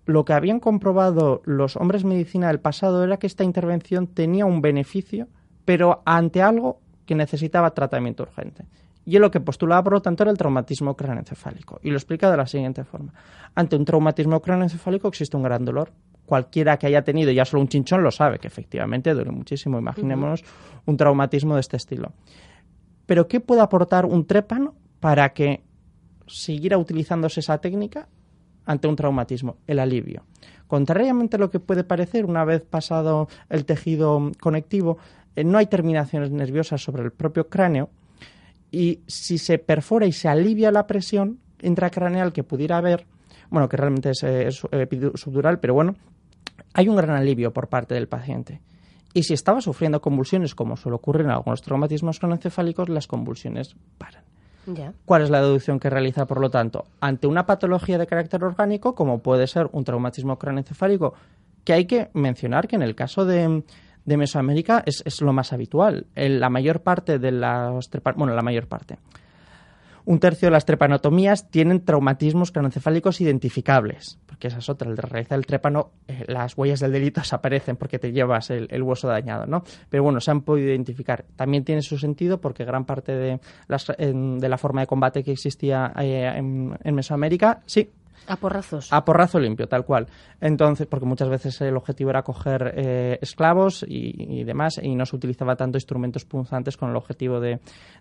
lo 0.06 0.24
que 0.24 0.34
habían 0.34 0.60
comprobado 0.60 1.42
los 1.46 1.76
hombres 1.78 2.04
medicina 2.04 2.48
del 2.48 2.60
pasado 2.60 3.04
era 3.04 3.18
que 3.18 3.28
esta 3.28 3.44
intervención 3.44 4.06
tenía 4.06 4.46
un 4.46 4.62
beneficio, 4.62 5.28
pero 5.66 6.04
ante 6.06 6.44
algo 6.44 6.80
que 7.06 7.16
necesitaba 7.16 7.72
tratamiento 7.72 8.24
urgente. 8.24 8.66
Y 9.06 9.16
él 9.16 9.22
lo 9.22 9.30
que 9.30 9.40
postulaba, 9.40 9.84
por 9.84 9.94
lo 9.94 10.02
tanto, 10.02 10.24
era 10.24 10.32
el 10.32 10.38
traumatismo 10.38 10.96
craneoencefálico. 10.96 11.80
Y 11.84 11.92
lo 11.92 11.96
explica 11.96 12.32
de 12.32 12.38
la 12.38 12.48
siguiente 12.48 12.84
forma. 12.84 13.14
Ante 13.54 13.76
un 13.76 13.86
traumatismo 13.86 14.42
craneoencefálico 14.42 15.08
existe 15.08 15.38
un 15.38 15.44
gran 15.44 15.64
dolor. 15.64 15.92
Cualquiera 16.26 16.78
que 16.78 16.88
haya 16.88 17.04
tenido 17.04 17.32
ya 17.32 17.46
solo 17.46 17.62
un 17.62 17.68
chinchón 17.68 18.02
lo 18.02 18.10
sabe, 18.10 18.40
que 18.40 18.48
efectivamente 18.48 19.14
duele 19.14 19.32
muchísimo. 19.32 19.78
Imaginémonos 19.78 20.44
un 20.86 20.98
traumatismo 20.98 21.54
de 21.54 21.62
este 21.62 21.78
estilo. 21.78 22.14
Pero 23.06 23.28
¿qué 23.28 23.40
puede 23.40 23.62
aportar 23.62 24.06
un 24.06 24.26
trépano 24.26 24.74
para 25.00 25.34
que 25.34 25.64
siguiera 26.26 26.80
utilizándose 26.80 27.42
esa 27.42 27.60
técnica 27.60 28.08
ante 28.66 28.88
un 28.88 28.96
traumatismo? 28.96 29.58
El 29.68 29.78
alivio. 29.78 30.24
Contrariamente 30.66 31.36
a 31.36 31.40
lo 31.40 31.52
que 31.52 31.60
puede 31.60 31.84
parecer, 31.84 32.26
una 32.26 32.44
vez 32.44 32.64
pasado 32.64 33.28
el 33.50 33.66
tejido 33.66 34.32
conectivo, 34.40 34.98
no 35.44 35.58
hay 35.58 35.66
terminaciones 35.68 36.32
nerviosas 36.32 36.82
sobre 36.82 37.04
el 37.04 37.12
propio 37.12 37.50
cráneo 37.50 37.90
y 38.72 39.02
si 39.08 39.38
se 39.38 39.58
perfora 39.58 40.06
y 40.06 40.12
se 40.12 40.28
alivia 40.28 40.72
la 40.72 40.88
presión 40.88 41.40
intracraneal 41.62 42.34
que 42.34 42.44
pudiera 42.44 42.78
haber, 42.78 43.06
bueno, 43.50 43.70
que 43.70 43.78
realmente 43.78 44.12
es, 44.12 44.24
eh, 44.24 44.52
subdural, 45.16 45.60
pero 45.60 45.74
bueno, 45.74 45.96
hay 46.74 46.90
un 46.90 46.96
gran 46.96 47.12
alivio 47.12 47.54
por 47.54 47.68
parte 47.68 47.94
del 47.96 48.08
paciente. 48.08 48.62
Y 49.14 49.24
si 49.24 49.34
estaba 49.34 49.62
sufriendo 49.62 50.02
convulsiones, 50.02 50.56
como 50.56 50.76
suele 50.76 50.96
ocurrir 50.96 51.26
en 51.26 51.32
algunos 51.32 51.62
traumatismos 51.62 52.20
cronoencefálicos, 52.20 52.90
las 52.90 53.08
convulsiones 53.08 53.76
paran. 53.98 54.24
¿Cuál 55.06 55.22
es 55.22 55.30
la 55.30 55.42
deducción 55.42 55.80
que 55.80 55.90
realiza, 55.90 56.26
por 56.26 56.42
lo 56.42 56.50
tanto? 56.50 56.86
Ante 57.00 57.28
una 57.28 57.46
patología 57.46 57.98
de 57.98 58.08
carácter 58.08 58.44
orgánico, 58.44 58.96
como 58.96 59.20
puede 59.20 59.48
ser 59.48 59.70
un 59.72 59.84
traumatismo 59.84 60.38
cronoencefálico, 60.38 61.14
que 61.64 61.74
hay 61.74 61.86
que 61.86 62.10
mencionar 62.14 62.68
que 62.68 62.76
en 62.76 62.82
el 62.82 62.96
caso 62.96 63.26
de, 63.26 63.64
de 64.06 64.18
Mesoamérica 64.18 64.84
es, 64.86 65.02
es 65.06 65.22
lo 65.22 65.34
más 65.34 65.54
habitual. 65.54 66.08
la 66.16 66.50
mayor 66.50 66.82
parte 66.82 67.20
de 67.20 67.32
las 67.32 67.90
bueno, 68.16 68.34
la 68.34 68.42
mayor 68.42 68.68
parte. 68.68 68.98
Un 70.08 70.20
tercio 70.20 70.48
de 70.48 70.52
las 70.52 70.66
trepanotomías 70.66 71.50
tienen 71.50 71.84
traumatismos 71.84 72.52
craneoencefálicos 72.52 73.22
identificables, 73.22 74.20
porque 74.28 74.50
esa 74.50 74.60
es 74.60 74.70
otra. 74.70 74.88
Al 74.88 74.98
realizar 74.98 75.40
el 75.40 75.48
trépano, 75.48 75.94
eh, 76.08 76.26
las 76.28 76.56
huellas 76.56 76.80
del 76.80 76.92
delito 76.92 77.22
desaparecen 77.24 77.76
porque 77.76 77.98
te 77.98 78.12
llevas 78.12 78.52
el, 78.52 78.84
hueso 78.84 79.08
dañado, 79.08 79.48
¿no? 79.48 79.64
Pero 79.90 80.04
bueno, 80.04 80.22
se 80.22 80.30
han 80.30 80.42
podido 80.42 80.70
identificar. 80.70 81.26
También 81.36 81.64
tiene 81.64 81.82
su 81.82 81.98
sentido 81.98 82.40
porque 82.40 82.66
gran 82.66 82.86
parte 82.86 83.14
de, 83.14 83.40
las, 83.68 83.88
de 83.98 84.50
la 84.50 84.58
forma 84.60 84.82
de 84.82 84.88
combate 84.88 85.24
que 85.24 85.32
existía 85.32 85.92
eh, 86.00 86.32
en, 86.36 86.78
en 86.84 86.96
Mesoamérica, 86.96 87.64
sí, 87.66 87.90
a 88.28 88.36
porrazos. 88.38 88.92
A 88.92 89.06
porrazo 89.06 89.40
limpio, 89.40 89.68
tal 89.68 89.86
cual. 89.86 90.08
Entonces, 90.42 90.88
porque 90.88 91.06
muchas 91.06 91.30
veces 91.30 91.60
el 91.62 91.76
objetivo 91.78 92.10
era 92.10 92.24
coger 92.24 92.74
eh, 92.76 93.20
esclavos 93.22 93.86
y, 93.88 94.44
demás, 94.44 94.80
y 94.82 94.96
no 94.96 95.06
se 95.06 95.16
utilizaba 95.16 95.56
tanto 95.56 95.78
instrumentos 95.78 96.26
punzantes 96.26 96.78
con 96.78 96.90
el 96.90 96.96
objetivo 96.96 97.40
de, 97.40 97.60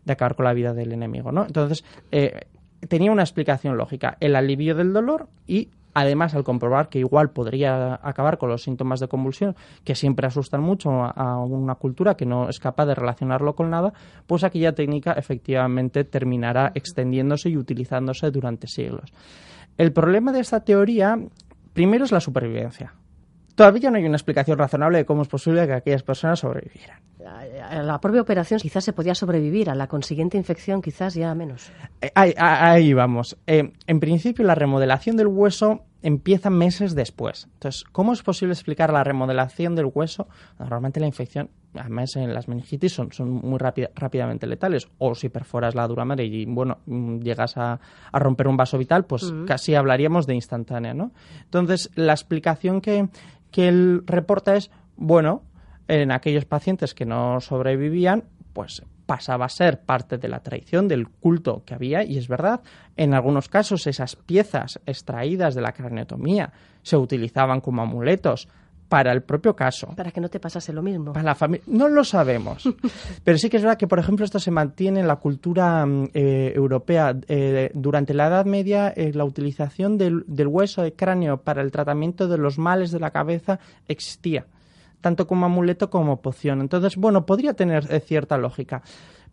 acabar 0.09 0.37
con 0.37 0.45
la 0.45 0.53
vida 0.53 0.73
del 0.73 0.93
enemigo, 0.93 1.33
¿no? 1.33 1.45
Entonces, 1.45 1.85
eh, 2.11 2.47
tenía 2.89 3.13
una 3.13 3.23
explicación 3.23 3.77
lógica. 3.77 4.17
El 4.21 4.37
alivio 4.37 4.75
del 4.75 4.93
dolor 4.93 5.29
y 5.47 5.71
Además, 5.95 6.35
al 6.35 6.43
comprobar 6.43 6.89
que 6.89 6.99
igual 6.99 7.31
podría 7.31 8.01
acabar 8.03 8.37
con 8.37 8.49
los 8.49 8.65
síntomas 8.65 8.99
de 8.99 9.07
convulsión, 9.07 9.55
que 9.85 9.95
siempre 9.95 10.27
asustan 10.27 10.61
mucho 10.61 10.91
a 10.91 11.39
una 11.39 11.77
cultura 11.77 12.17
que 12.17 12.27
no 12.27 12.49
es 12.49 12.59
capaz 12.59 12.87
de 12.87 12.97
relacionarlo 12.97 13.55
con 13.55 13.71
nada, 13.71 13.93
pues 14.27 14.43
aquella 14.43 14.75
técnica 14.75 15.13
efectivamente 15.13 16.03
terminará 16.03 16.73
extendiéndose 16.75 17.49
y 17.49 17.57
utilizándose 17.57 18.33
durante 18.33 18.67
siglos. 18.67 19.13
El 19.77 19.93
problema 19.93 20.33
de 20.33 20.41
esta 20.41 20.61
teoría, 20.61 21.19
primero, 21.73 22.05
es 22.05 22.13
la 22.13 22.21
supervivencia. 22.21 22.95
Todavía 23.55 23.91
no 23.91 23.99
hay 23.99 24.05
una 24.05 24.17
explicación 24.17 24.59
razonable 24.59 24.99
de 24.99 25.05
cómo 25.05 25.23
es 25.23 25.29
posible 25.29 25.67
que 25.67 25.75
aquellas 25.75 26.03
personas 26.03 26.41
sobrevivieran. 26.41 26.99
A 27.25 27.83
la 27.83 28.01
propia 28.01 28.21
operación 28.21 28.61
quizás 28.61 28.85
se 28.85 28.93
podía 28.93 29.15
sobrevivir, 29.15 29.71
a 29.71 29.75
la 29.75 29.87
consiguiente 29.87 30.37
infección 30.37 30.83
quizás 30.83 31.15
ya 31.15 31.35
menos. 31.35 31.71
Eh, 32.03 32.11
ahí, 32.15 32.93
vamos. 32.93 33.37
Eh, 33.47 33.73
en 33.87 34.01
principio, 34.01 34.45
la 34.45 34.55
remodelación 34.55 35.17
del 35.17 35.29
hueso 35.29 35.85
empieza 36.05 36.51
meses 36.51 36.95
después. 36.95 37.49
Entonces, 37.55 37.83
¿cómo 37.91 38.13
es 38.13 38.23
posible 38.23 38.53
explicar 38.53 38.93
la 38.93 39.03
remodelación 39.03 39.75
del 39.75 39.91
hueso? 39.93 40.29
Normalmente 40.59 41.01
la 41.01 41.07
infección, 41.07 41.49
además 41.75 42.15
en 42.17 42.35
las 42.35 42.47
meningitis, 42.47 42.93
son, 42.93 43.11
son 43.11 43.31
muy 43.31 43.59
rápidamente 43.59 44.47
letales. 44.47 44.87
O 44.99 45.15
si 45.15 45.31
perforas 45.31 45.75
la 45.75 45.89
dura 45.89 46.05
madre 46.05 46.27
y, 46.27 46.45
bueno, 46.45 46.79
mm, 46.85 47.21
llegas 47.21 47.57
a, 47.57 47.81
romper 48.13 48.49
un 48.49 48.59
vaso 48.59 48.77
vital, 48.77 49.07
pues 49.07 49.33
casi 49.47 49.75
hablaríamos 49.75 50.27
de 50.27 50.35
instantánea, 50.35 50.93
¿no? 50.93 51.13
Entonces, 51.45 51.91
la 51.95 52.13
explicación 52.13 52.83
que, 52.83 53.09
que 53.51 53.69
él 53.69 54.03
reporta 54.05 54.57
es, 54.57 54.71
bueno, 54.97 55.43
en 55.89 56.13
aquellos 56.13 56.45
pacientes 56.45 56.95
que 56.95 57.07
no 57.07 57.41
sobrevivían, 57.41 58.25
pues 58.53 58.83
pasaba 59.07 59.47
a 59.47 59.51
ser 59.51 59.81
parte 59.81 60.19
de 60.19 60.29
la 60.29 60.41
tradición, 60.41 60.89
del 60.89 61.09
culto 61.09 61.63
que 61.65 61.75
había, 61.75 62.05
y 62.05 62.19
es 62.19 62.29
verdad, 62.29 62.61
en 62.97 63.15
algunos 63.15 63.49
casos 63.49 63.87
esas 63.87 64.17
piezas 64.17 64.81
extraídas 64.87 65.55
de 65.55 65.61
la 65.61 65.73
craneotomía 65.73 66.53
se 66.83 66.97
utilizaban 66.97 67.61
como 67.61 67.83
amuletos 67.83 68.49
para 68.89 69.13
el 69.13 69.23
propio 69.23 69.57
caso. 69.57 69.89
Para 69.97 70.11
que 70.11 70.21
no 70.21 70.29
te 70.29 70.39
pasase 70.39 70.73
lo 70.73 70.83
mismo. 70.83 71.13
Para 71.13 71.25
la 71.25 71.35
familia. 71.35 71.65
No 71.67 71.89
lo 71.89 72.05
sabemos. 72.05 72.63
Pero 73.25 73.39
sí 73.39 73.49
que 73.49 73.57
es 73.57 73.63
verdad 73.63 73.79
que, 73.79 73.89
por 73.89 73.99
ejemplo, 73.99 74.25
esto 74.25 74.39
se 74.39 74.51
mantiene 74.51 75.01
en 75.01 75.09
la 75.09 75.17
cultura 75.17 75.85
mm, 75.85 76.11
eh, 76.15 76.53
europea. 76.55 77.17
Eh, 77.27 77.71
durante 77.75 78.15
la 78.15 78.29
Edad 78.29 78.45
Media, 78.45 78.93
eh, 78.95 79.13
la 79.13 79.25
utilización 79.25 79.99
del, 79.99 80.25
del, 80.27 80.47
hueso 80.47 80.83
de 80.83 80.93
cráneo 80.93 81.39
para 81.39 81.63
el 81.63 81.73
tratamiento 81.73 82.29
de 82.29 82.39
los 82.39 82.59
males 82.59 82.91
de 82.93 83.01
la 83.01 83.11
cabeza 83.11 83.59
existía 83.89 84.47
tanto 85.05 85.27
como 85.27 85.45
amuleto 85.45 85.91
como 85.91 86.23
poción. 86.23 86.63
Entonces, 86.63 86.97
bueno, 86.97 87.27
podría 87.27 87.53
tener 87.53 87.87
eh, 87.91 88.01
cierta 88.01 88.39
lógica. 88.39 88.81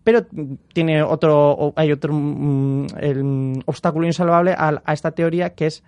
Pero 0.04 0.26
tiene 0.74 1.02
otro, 1.02 1.72
hay 1.78 1.94
otro 1.94 2.14
mm, 2.14 2.88
mm, 2.88 3.60
obstáculo 3.68 4.06
insalvable 4.06 4.54
a, 4.58 4.82
esta 4.92 5.12
teoría 5.12 5.56
que 5.56 5.68
es, 5.68 5.82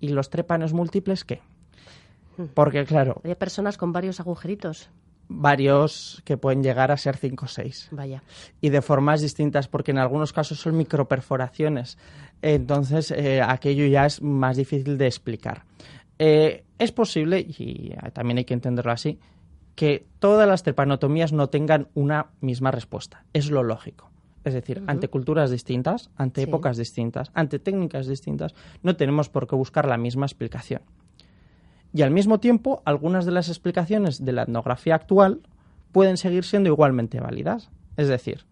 ¿y 0.00 0.08
los 0.08 0.30
trépanos 0.30 0.72
múltiples 0.72 1.26
qué? 1.26 1.42
Porque, 2.54 2.86
claro. 2.86 3.20
Hay 3.24 3.34
personas 3.34 3.76
con 3.76 3.92
varios 3.92 4.20
agujeritos. 4.20 4.88
Varios 5.28 6.22
que 6.24 6.38
pueden 6.38 6.62
llegar 6.62 6.90
a 6.90 6.96
ser 6.96 7.18
5 7.18 7.44
o 7.44 7.48
6. 7.48 7.88
Vaya. 7.90 8.22
Y 8.62 8.70
de 8.70 8.80
formas 8.80 9.20
distintas, 9.20 9.68
porque 9.68 9.90
en 9.90 9.98
algunos 9.98 10.32
casos 10.32 10.60
son 10.60 10.78
microperforaciones. 10.78 11.98
Entonces, 12.40 13.10
eh, 13.10 13.42
aquello 13.42 13.84
ya 13.84 14.06
es 14.06 14.22
más 14.22 14.56
difícil 14.56 14.96
de 14.96 15.06
explicar. 15.06 15.64
Eh, 16.18 16.64
es 16.78 16.92
posible, 16.92 17.40
y 17.40 17.94
también 18.12 18.38
hay 18.38 18.44
que 18.44 18.54
entenderlo 18.54 18.92
así, 18.92 19.18
que 19.74 20.06
todas 20.18 20.48
las 20.48 20.62
trepanotomías 20.62 21.32
no 21.32 21.48
tengan 21.48 21.88
una 21.94 22.28
misma 22.40 22.70
respuesta. 22.70 23.24
Es 23.32 23.50
lo 23.50 23.62
lógico. 23.62 24.10
Es 24.44 24.54
decir, 24.54 24.82
ante 24.86 25.08
culturas 25.08 25.50
distintas, 25.50 26.10
ante 26.16 26.42
épocas 26.42 26.76
distintas, 26.76 27.32
ante 27.34 27.58
técnicas 27.58 28.06
distintas, 28.06 28.54
no 28.82 28.94
tenemos 28.96 29.28
por 29.28 29.48
qué 29.48 29.56
buscar 29.56 29.86
la 29.86 29.98
misma 29.98 30.24
explicación. 30.24 30.82
Y 31.92 32.02
al 32.02 32.12
mismo 32.12 32.38
tiempo, 32.38 32.80
algunas 32.84 33.26
de 33.26 33.32
las 33.32 33.48
explicaciones 33.48 34.24
de 34.24 34.32
la 34.32 34.42
etnografía 34.42 34.94
actual 34.94 35.40
pueden 35.90 36.16
seguir 36.16 36.44
siendo 36.44 36.68
igualmente 36.68 37.20
válidas. 37.20 37.70
Es 37.96 38.06
decir, 38.06 38.44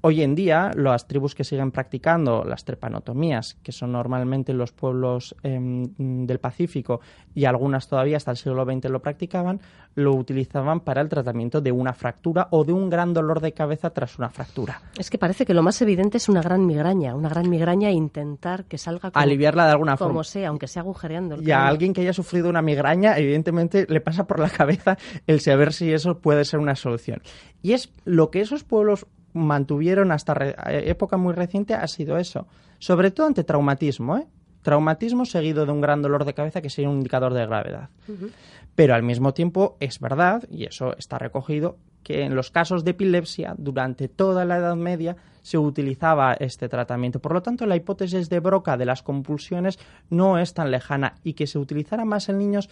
Hoy 0.00 0.22
en 0.22 0.36
día, 0.36 0.70
las 0.76 1.08
tribus 1.08 1.34
que 1.34 1.42
siguen 1.42 1.72
practicando 1.72 2.44
las 2.44 2.64
trepanotomías, 2.64 3.54
que 3.64 3.72
son 3.72 3.90
normalmente 3.90 4.52
los 4.52 4.70
pueblos 4.70 5.34
em, 5.42 5.86
del 6.24 6.38
Pacífico 6.38 7.00
y 7.34 7.46
algunas 7.46 7.88
todavía 7.88 8.16
hasta 8.16 8.30
el 8.30 8.36
siglo 8.36 8.64
XX 8.64 8.90
lo 8.90 9.02
practicaban, 9.02 9.60
lo 9.96 10.14
utilizaban 10.14 10.80
para 10.80 11.00
el 11.00 11.08
tratamiento 11.08 11.60
de 11.60 11.72
una 11.72 11.94
fractura 11.94 12.46
o 12.52 12.64
de 12.64 12.72
un 12.72 12.88
gran 12.88 13.12
dolor 13.12 13.40
de 13.40 13.52
cabeza 13.52 13.90
tras 13.90 14.18
una 14.18 14.30
fractura. 14.30 14.80
Es 14.96 15.10
que 15.10 15.18
parece 15.18 15.44
que 15.44 15.52
lo 15.52 15.64
más 15.64 15.82
evidente 15.82 16.18
es 16.18 16.28
una 16.28 16.42
gran 16.42 16.64
migraña, 16.64 17.16
una 17.16 17.28
gran 17.28 17.50
migraña 17.50 17.88
e 17.88 17.92
intentar 17.92 18.66
que 18.66 18.78
salga 18.78 19.10
como, 19.10 19.20
aliviarla 19.20 19.64
de 19.64 19.72
alguna 19.72 19.96
como 19.96 20.10
forma. 20.10 20.24
sea, 20.24 20.48
aunque 20.50 20.68
sea 20.68 20.82
agujereando. 20.82 21.34
El 21.34 21.48
y 21.48 21.50
a 21.50 21.66
alguien 21.66 21.92
que 21.92 22.02
haya 22.02 22.12
sufrido 22.12 22.48
una 22.48 22.62
migraña, 22.62 23.18
evidentemente 23.18 23.84
le 23.88 24.00
pasa 24.00 24.28
por 24.28 24.38
la 24.38 24.48
cabeza 24.50 24.96
el 25.26 25.40
saber 25.40 25.72
si 25.72 25.92
eso 25.92 26.18
puede 26.18 26.44
ser 26.44 26.60
una 26.60 26.76
solución. 26.76 27.20
Y 27.62 27.72
es 27.72 27.90
lo 28.04 28.30
que 28.30 28.40
esos 28.40 28.62
pueblos 28.62 29.08
mantuvieron 29.38 30.12
hasta 30.12 30.34
re- 30.34 30.56
época 30.90 31.16
muy 31.16 31.32
reciente 31.32 31.74
ha 31.74 31.86
sido 31.86 32.18
eso. 32.18 32.46
Sobre 32.78 33.10
todo 33.10 33.26
ante 33.26 33.44
traumatismo, 33.44 34.18
¿eh? 34.18 34.26
Traumatismo 34.62 35.24
seguido 35.24 35.64
de 35.64 35.72
un 35.72 35.80
gran 35.80 36.02
dolor 36.02 36.24
de 36.24 36.34
cabeza 36.34 36.60
que 36.60 36.68
sería 36.68 36.90
un 36.90 36.96
indicador 36.96 37.32
de 37.32 37.46
gravedad. 37.46 37.88
Pero 38.74 38.94
al 38.94 39.02
mismo 39.02 39.32
tiempo 39.32 39.76
es 39.80 39.98
verdad, 40.00 40.42
y 40.50 40.64
eso 40.64 40.96
está 40.98 41.18
recogido, 41.18 41.78
que 42.02 42.22
en 42.22 42.34
los 42.34 42.50
casos 42.50 42.84
de 42.84 42.92
epilepsia 42.92 43.54
durante 43.56 44.08
toda 44.08 44.44
la 44.44 44.58
Edad 44.58 44.76
Media 44.76 45.16
se 45.42 45.58
utilizaba 45.58 46.34
este 46.34 46.68
tratamiento. 46.68 47.20
Por 47.20 47.32
lo 47.32 47.42
tanto, 47.42 47.66
la 47.66 47.76
hipótesis 47.76 48.28
de 48.28 48.40
Broca 48.40 48.76
de 48.76 48.84
las 48.84 49.02
compulsiones 49.02 49.78
no 50.10 50.38
es 50.38 50.54
tan 50.54 50.70
lejana 50.70 51.14
y 51.24 51.32
que 51.34 51.46
se 51.46 51.58
utilizara 51.58 52.04
más 52.04 52.28
en 52.28 52.38
niños 52.38 52.68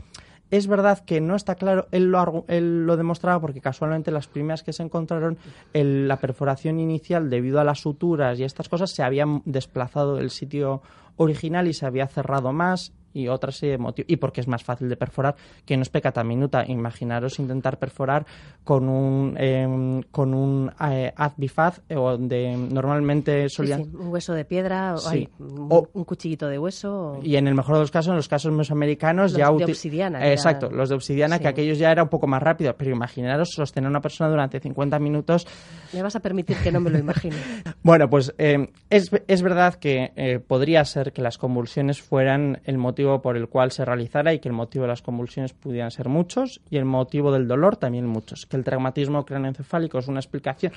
es 0.50 0.66
verdad 0.66 1.00
que 1.04 1.20
no 1.20 1.34
está 1.34 1.54
claro, 1.56 1.88
él 1.90 2.10
lo, 2.10 2.96
demostraba 2.96 3.40
porque 3.40 3.60
casualmente 3.60 4.10
las 4.10 4.28
primeras 4.28 4.62
que 4.62 4.72
se 4.72 4.82
encontraron, 4.82 5.38
el- 5.72 6.06
la 6.08 6.18
perforación 6.18 6.78
inicial 6.80 7.30
debido 7.30 7.60
a 7.60 7.64
las 7.64 7.80
suturas 7.80 8.38
y 8.38 8.44
estas 8.44 8.68
cosas 8.68 8.90
se 8.90 9.02
habían 9.02 9.42
desplazado 9.44 10.16
del 10.16 10.30
sitio 10.30 10.82
original 11.16 11.66
y 11.66 11.72
se 11.72 11.86
había 11.86 12.06
cerrado 12.06 12.52
más 12.52 12.92
y 13.16 13.28
otra 13.28 13.50
serie 13.52 13.72
de 13.72 13.78
motivos. 13.78 14.10
Y 14.10 14.16
porque 14.16 14.40
es 14.40 14.48
más 14.48 14.62
fácil 14.62 14.88
de 14.88 14.96
perforar 14.96 15.34
que 15.64 15.76
no 15.76 15.82
es 15.82 15.88
pecata 15.88 16.22
minuta. 16.24 16.64
Imaginaros 16.66 17.38
intentar 17.38 17.78
perforar 17.78 18.26
con 18.64 18.88
un, 18.88 19.36
em, 19.38 20.02
con 20.10 20.34
un 20.34 20.70
eh, 20.90 21.12
haz 21.16 21.32
bifaz 21.36 21.80
eh, 21.88 21.96
o 21.96 22.10
donde 22.12 22.56
normalmente 22.56 23.48
Sí, 23.48 23.66
sí, 23.66 23.72
un 23.72 24.08
hueso 24.08 24.34
de 24.34 24.44
piedra, 24.44 24.94
o- 24.94 24.98
Sí. 24.98 25.08
ay, 25.10 25.28
un, 25.38 25.68
O- 25.70 25.88
un 25.92 26.04
cuchillito 26.04 26.48
de 26.48 26.58
hueso. 26.58 27.12
o- 27.18 27.20
Y 27.22 27.36
en 27.36 27.46
el 27.48 27.54
mejor 27.54 27.74
de 27.76 27.80
los 27.80 27.90
casos, 27.90 28.10
en 28.10 28.16
los 28.16 28.28
casos 28.28 28.52
mesoamericanos, 28.52 29.32
Los 29.32 29.38
ya 29.38 29.50
de 29.52 29.64
obsidiana, 29.64 30.30
Exacto, 30.32 30.70
los 30.70 30.88
de 30.88 30.94
obsidiana, 30.94 31.38
que 31.38 31.48
aquellos 31.48 31.78
ya 31.78 31.90
era 31.92 32.02
un 32.02 32.08
poco 32.08 32.26
más 32.26 32.42
rápido. 32.42 32.74
Pero 32.76 32.90
imaginaros 32.90 33.50
sostener 33.52 33.86
a 33.86 33.90
una 33.90 34.00
persona 34.00 34.28
durante 34.30 34.60
50 34.60 34.98
minutos. 34.98 35.46
Me 35.92 36.02
vas 36.02 36.16
a 36.16 36.20
permitir 36.20 36.56
que 36.58 36.70
no 36.72 36.80
me 36.80 36.90
lo 36.90 36.98
imagine. 36.98 37.36
Bueno, 37.82 38.10
pues 38.10 38.34
eh, 38.38 38.68
es, 38.90 39.10
es 39.28 39.42
verdad 39.42 39.74
que 39.74 40.12
eh, 40.16 40.40
podría 40.40 40.84
ser 40.84 41.12
que 41.12 41.22
las 41.22 41.38
convulsiones 41.38 42.02
fueran 42.02 42.60
el 42.64 42.78
motivo 42.78 43.05
por 43.22 43.36
el 43.36 43.48
cual 43.48 43.70
se 43.72 43.84
realizara 43.84 44.32
y 44.34 44.38
que 44.40 44.48
el 44.48 44.54
motivo 44.54 44.82
de 44.82 44.88
las 44.88 45.02
convulsiones 45.02 45.52
pudieran 45.52 45.90
ser 45.90 46.08
muchos 46.08 46.60
y 46.70 46.76
el 46.76 46.84
motivo 46.84 47.32
del 47.32 47.46
dolor 47.48 47.76
también 47.76 48.06
muchos. 48.06 48.46
Que 48.46 48.56
el 48.56 48.64
traumatismo 48.64 49.24
craneoencefálico 49.24 49.98
es 49.98 50.08
una 50.08 50.20
explicación 50.20 50.72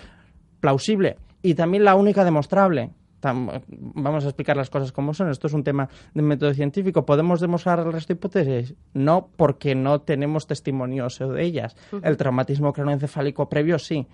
plausible 0.60 1.18
y 1.42 1.54
también 1.56 1.84
la 1.84 1.96
única 1.96 2.24
demostrable. 2.24 2.92
Tam- 3.22 3.62
Vamos 3.68 4.24
a 4.24 4.28
explicar 4.30 4.56
las 4.56 4.70
cosas 4.70 4.92
como 4.92 5.14
son. 5.14 5.30
Esto 5.30 5.48
es 5.48 5.54
un 5.54 5.64
tema 5.64 5.90
de 6.14 6.22
método 6.22 6.54
científico. 6.54 7.06
¿Podemos 7.06 7.42
demostrar 7.42 7.80
el 7.80 7.92
resto 7.92 8.14
de 8.14 8.18
hipótesis? 8.18 8.76
No, 8.94 9.30
porque 9.36 9.76
no 9.76 10.00
tenemos 10.02 10.48
testimonios 10.48 11.20
de 11.20 11.44
ellas. 11.44 11.76
El 12.02 12.16
traumatismo 12.18 12.72
craneoencefálico 12.72 13.50
previo 13.50 13.78
sí. 13.80 14.08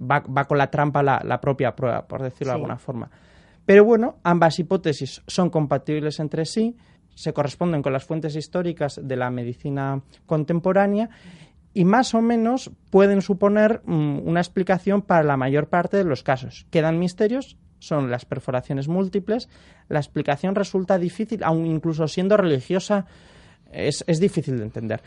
Va, 0.00 0.20
va 0.20 0.44
con 0.44 0.58
la 0.58 0.70
trampa 0.70 1.02
la, 1.02 1.20
la 1.24 1.40
propia 1.40 1.74
prueba, 1.76 2.06
por 2.06 2.22
decirlo 2.22 2.52
de 2.52 2.56
alguna 2.56 2.76
forma. 2.78 3.10
Pero 3.66 3.84
bueno, 3.84 4.16
ambas 4.22 4.58
hipótesis 4.58 5.22
son 5.26 5.50
compatibles 5.50 6.20
entre 6.20 6.44
sí, 6.44 6.76
se 7.16 7.32
corresponden 7.32 7.82
con 7.82 7.92
las 7.92 8.04
fuentes 8.04 8.36
históricas 8.36 9.00
de 9.02 9.16
la 9.16 9.30
medicina 9.30 10.02
contemporánea 10.26 11.08
y 11.74 11.84
más 11.84 12.14
o 12.14 12.22
menos 12.22 12.70
pueden 12.90 13.22
suponer 13.22 13.82
mm, 13.84 14.20
una 14.26 14.40
explicación 14.40 15.02
para 15.02 15.24
la 15.24 15.36
mayor 15.36 15.68
parte 15.68 15.96
de 15.96 16.04
los 16.04 16.22
casos. 16.22 16.66
Quedan 16.70 16.98
misterios, 16.98 17.56
son 17.78 18.10
las 18.10 18.26
perforaciones 18.26 18.86
múltiples, 18.86 19.48
la 19.88 19.98
explicación 19.98 20.54
resulta 20.54 20.98
difícil, 20.98 21.42
aun 21.42 21.66
incluso 21.66 22.06
siendo 22.06 22.36
religiosa, 22.36 23.06
es, 23.72 24.04
es 24.06 24.20
difícil 24.20 24.58
de 24.58 24.64
entender. 24.64 25.02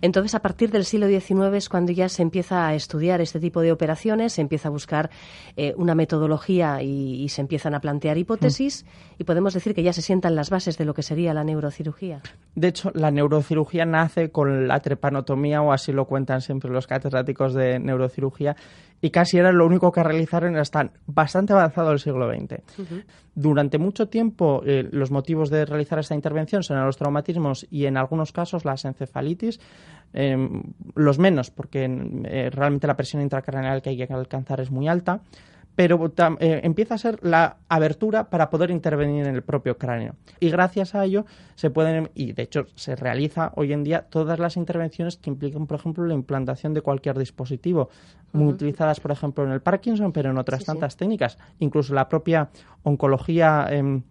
Entonces, 0.00 0.34
a 0.34 0.40
partir 0.40 0.70
del 0.70 0.84
siglo 0.84 1.08
XIX 1.08 1.54
es 1.54 1.68
cuando 1.68 1.92
ya 1.92 2.08
se 2.08 2.22
empieza 2.22 2.66
a 2.66 2.74
estudiar 2.74 3.20
este 3.20 3.38
tipo 3.38 3.60
de 3.60 3.70
operaciones, 3.70 4.32
se 4.32 4.40
empieza 4.40 4.68
a 4.68 4.70
buscar 4.70 5.10
eh, 5.56 5.74
una 5.76 5.94
metodología 5.94 6.82
y, 6.82 7.22
y 7.22 7.28
se 7.28 7.40
empiezan 7.40 7.74
a 7.74 7.80
plantear 7.80 8.18
hipótesis 8.18 8.84
y 9.18 9.24
podemos 9.24 9.54
decir 9.54 9.74
que 9.74 9.82
ya 9.82 9.92
se 9.92 10.02
sientan 10.02 10.34
las 10.34 10.50
bases 10.50 10.78
de 10.78 10.84
lo 10.84 10.94
que 10.94 11.02
sería 11.02 11.34
la 11.34 11.44
neurocirugía. 11.44 12.22
De 12.54 12.68
hecho, 12.68 12.90
la 12.94 13.10
neurocirugía 13.10 13.84
nace 13.84 14.30
con 14.30 14.66
la 14.66 14.80
trepanotomía, 14.80 15.62
o 15.62 15.72
así 15.72 15.92
lo 15.92 16.06
cuentan 16.06 16.40
siempre 16.40 16.70
los 16.70 16.86
catedráticos 16.86 17.54
de 17.54 17.78
neurocirugía, 17.78 18.56
y 19.00 19.10
casi 19.10 19.38
era 19.38 19.52
lo 19.52 19.66
único 19.66 19.92
que 19.92 20.02
realizaron 20.02 20.56
hasta 20.56 20.90
bastante 21.06 21.52
avanzado 21.52 21.92
el 21.92 21.98
siglo 21.98 22.28
XX. 22.28 22.62
Durante 23.34 23.78
mucho 23.78 24.08
tiempo, 24.08 24.62
eh, 24.66 24.88
los 24.90 25.10
motivos 25.10 25.50
de 25.50 25.64
realizar 25.64 25.98
esta 26.00 26.14
intervención 26.14 26.62
son 26.62 26.84
los 26.84 26.96
traumatismos 26.96 27.66
y, 27.70 27.86
en 27.86 27.96
algunos 27.96 28.32
casos, 28.32 28.64
las 28.64 28.84
encefalitis. 28.84 29.60
eh, 30.14 30.36
los 30.94 31.18
menos, 31.18 31.50
porque 31.50 31.84
eh, 31.84 32.50
realmente 32.50 32.86
la 32.86 32.96
presión 32.96 33.22
intracraneal 33.22 33.82
que 33.82 33.90
hay 33.90 33.96
que 33.96 34.12
alcanzar 34.12 34.60
es 34.60 34.70
muy 34.70 34.88
alta 34.88 35.20
pero 35.78 36.12
eh, 36.40 36.60
empieza 36.64 36.96
a 36.96 36.98
ser 36.98 37.20
la 37.22 37.58
abertura 37.68 38.30
para 38.30 38.50
poder 38.50 38.72
intervenir 38.72 39.28
en 39.28 39.36
el 39.36 39.42
propio 39.42 39.78
cráneo. 39.78 40.16
Y 40.40 40.50
gracias 40.50 40.96
a 40.96 41.04
ello 41.04 41.24
se 41.54 41.70
pueden, 41.70 42.10
y 42.16 42.32
de 42.32 42.42
hecho 42.42 42.66
se 42.74 42.96
realiza 42.96 43.52
hoy 43.54 43.72
en 43.72 43.84
día 43.84 44.02
todas 44.10 44.40
las 44.40 44.56
intervenciones 44.56 45.18
que 45.18 45.30
implican, 45.30 45.68
por 45.68 45.78
ejemplo, 45.78 46.04
la 46.04 46.14
implantación 46.14 46.74
de 46.74 46.80
cualquier 46.80 47.16
dispositivo, 47.16 47.90
muy 48.32 48.48
utilizadas, 48.54 48.98
por 48.98 49.12
ejemplo, 49.12 49.44
en 49.44 49.52
el 49.52 49.60
Parkinson, 49.60 50.10
pero 50.10 50.30
en 50.30 50.38
otras 50.38 50.58
Sí, 50.58 50.64
sí. 50.64 50.66
tantas 50.72 50.96
técnicas. 50.96 51.38
Incluso 51.60 51.94
la 51.94 52.08
propia 52.08 52.48
oncología. 52.82 53.68
em, 53.70 54.02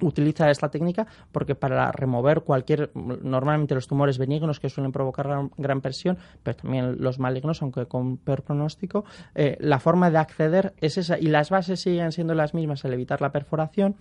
utiliza 0.00 0.50
esta 0.50 0.68
técnica 0.68 1.06
porque 1.32 1.54
para 1.54 1.90
remover 1.92 2.42
cualquier, 2.42 2.90
normalmente 2.94 3.74
los 3.74 3.86
tumores 3.86 4.18
benignos 4.18 4.60
que 4.60 4.68
suelen 4.68 4.92
provocar 4.92 5.48
gran, 5.56 5.80
presión, 5.80 6.18
pero 6.42 6.56
también 6.56 6.96
los 7.00 7.18
malignos, 7.18 7.62
aunque 7.62 7.86
con 7.86 8.16
peor 8.16 8.42
pronóstico, 8.42 9.04
eh, 9.34 9.56
la 9.60 9.78
forma 9.78 10.10
de 10.10 10.18
acceder 10.18 10.74
es 10.80 10.98
esa 10.98 11.18
y 11.18 11.26
las 11.26 11.50
bases 11.50 11.80
siguen 11.80 12.12
siendo 12.12 12.34
las 12.34 12.54
mismas, 12.54 12.84
el 12.84 12.92
evitar 12.92 13.20
la 13.20 13.32
perforación, 13.32 13.96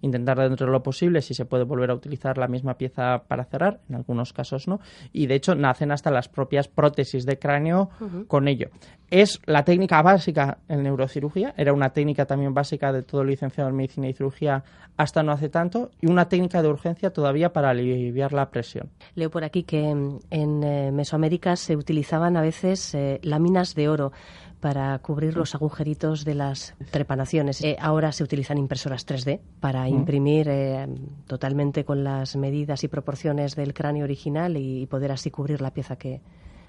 intentar 0.00 0.38
dentro 0.38 0.66
de 0.66 0.72
lo 0.72 0.82
posible 0.82 1.22
si 1.22 1.34
se 1.34 1.44
puede 1.44 1.64
volver 1.64 1.90
a 1.90 1.94
utilizar 1.94 2.38
la 2.38 2.48
misma 2.48 2.74
pieza 2.74 3.24
para 3.26 3.44
cerrar, 3.44 3.80
en 3.88 3.96
algunos 3.96 4.32
casos 4.32 4.68
no, 4.68 4.80
y 5.12 5.26
de 5.26 5.34
hecho 5.34 5.54
nacen 5.54 5.90
hasta 5.90 6.10
las 6.10 6.28
propias 6.28 6.68
prótesis 6.68 7.26
de 7.26 7.38
cráneo 7.38 7.90
con 8.26 8.48
ello. 8.48 8.70
Es 9.10 9.40
la 9.46 9.64
técnica 9.64 10.02
básica 10.02 10.58
en 10.68 10.82
neurocirugía, 10.82 11.54
era 11.56 11.72
una 11.72 11.90
técnica 11.90 12.26
también 12.26 12.52
básica 12.52 12.92
de 12.92 13.02
todo 13.02 13.24
licenciado 13.24 13.70
en 13.70 13.76
medicina 13.76 14.08
y 14.08 14.12
cirugía 14.12 14.62
hasta 14.96 15.22
no 15.22 15.32
hace 15.32 15.48
tanto, 15.48 15.90
y 16.00 16.10
una 16.10 16.28
técnica 16.28 16.60
de 16.60 16.68
urgencia 16.68 17.10
todavía 17.10 17.52
para 17.52 17.70
aliviar 17.70 18.32
la 18.32 18.50
presión. 18.50 18.90
Leo 19.14 19.30
por 19.30 19.44
aquí 19.44 19.62
que 19.62 19.88
en 19.88 20.64
eh, 20.64 20.90
Mesoamérica 20.92 21.56
se 21.56 21.76
utilizaban 21.76 22.36
a 22.36 22.42
veces 22.42 22.94
eh, 22.94 23.20
láminas 23.22 23.74
de 23.74 23.88
oro 23.88 24.12
para 24.60 24.98
cubrir 24.98 25.36
los 25.36 25.54
agujeritos 25.54 26.24
de 26.24 26.34
las 26.34 26.74
trepanaciones. 26.90 27.62
Eh, 27.62 27.76
ahora 27.80 28.12
se 28.12 28.24
utilizan 28.24 28.58
impresoras 28.58 29.06
3D 29.06 29.40
para 29.60 29.88
imprimir 29.88 30.48
eh, 30.48 30.86
totalmente 31.26 31.84
con 31.84 32.04
las 32.04 32.36
medidas 32.36 32.82
y 32.84 32.88
proporciones 32.88 33.54
del 33.54 33.72
cráneo 33.74 34.04
original 34.04 34.56
y, 34.56 34.86
poder 34.86 35.12
así 35.12 35.30
cubrir 35.30 35.60
la 35.60 35.72
pieza 35.72 35.96
que, 35.96 36.20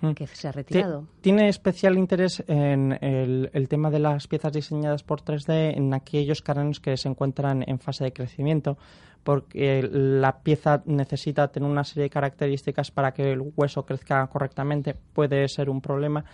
mm. 0.02 0.12
que 0.12 0.28
se 0.28 0.48
ha 0.48 0.52
retirado. 0.52 1.08
Tiene 1.22 1.48
especial 1.48 1.98
interés 1.98 2.44
en 2.48 2.98
el, 3.02 3.68
tema 3.70 3.90
de 3.90 4.00
las 4.00 4.28
piezas 4.28 4.54
diseñadas 4.54 5.04
por 5.04 5.22
3D 5.22 5.78
en 5.78 5.94
aquellos 5.94 6.42
cráneos 6.42 6.80
que 6.80 6.98
se 6.98 7.08
encuentran 7.08 7.64
en 7.66 7.80
fase 7.80 8.04
de 8.04 8.14
crecimiento, 8.14 8.78
porque 9.24 9.88
la 9.92 10.40
pieza 10.40 10.82
necesita 10.86 11.48
tener 11.50 11.70
una 11.70 11.84
serie 11.84 12.04
de 12.04 12.10
características 12.10 12.92
para 12.92 13.14
que 13.14 13.32
el 13.32 13.42
hueso 13.56 13.86
crezca 13.86 14.26
correctamente. 14.28 14.96
Puede 15.14 15.48
ser 15.48 15.70
un 15.70 15.82
problema. 15.82 16.26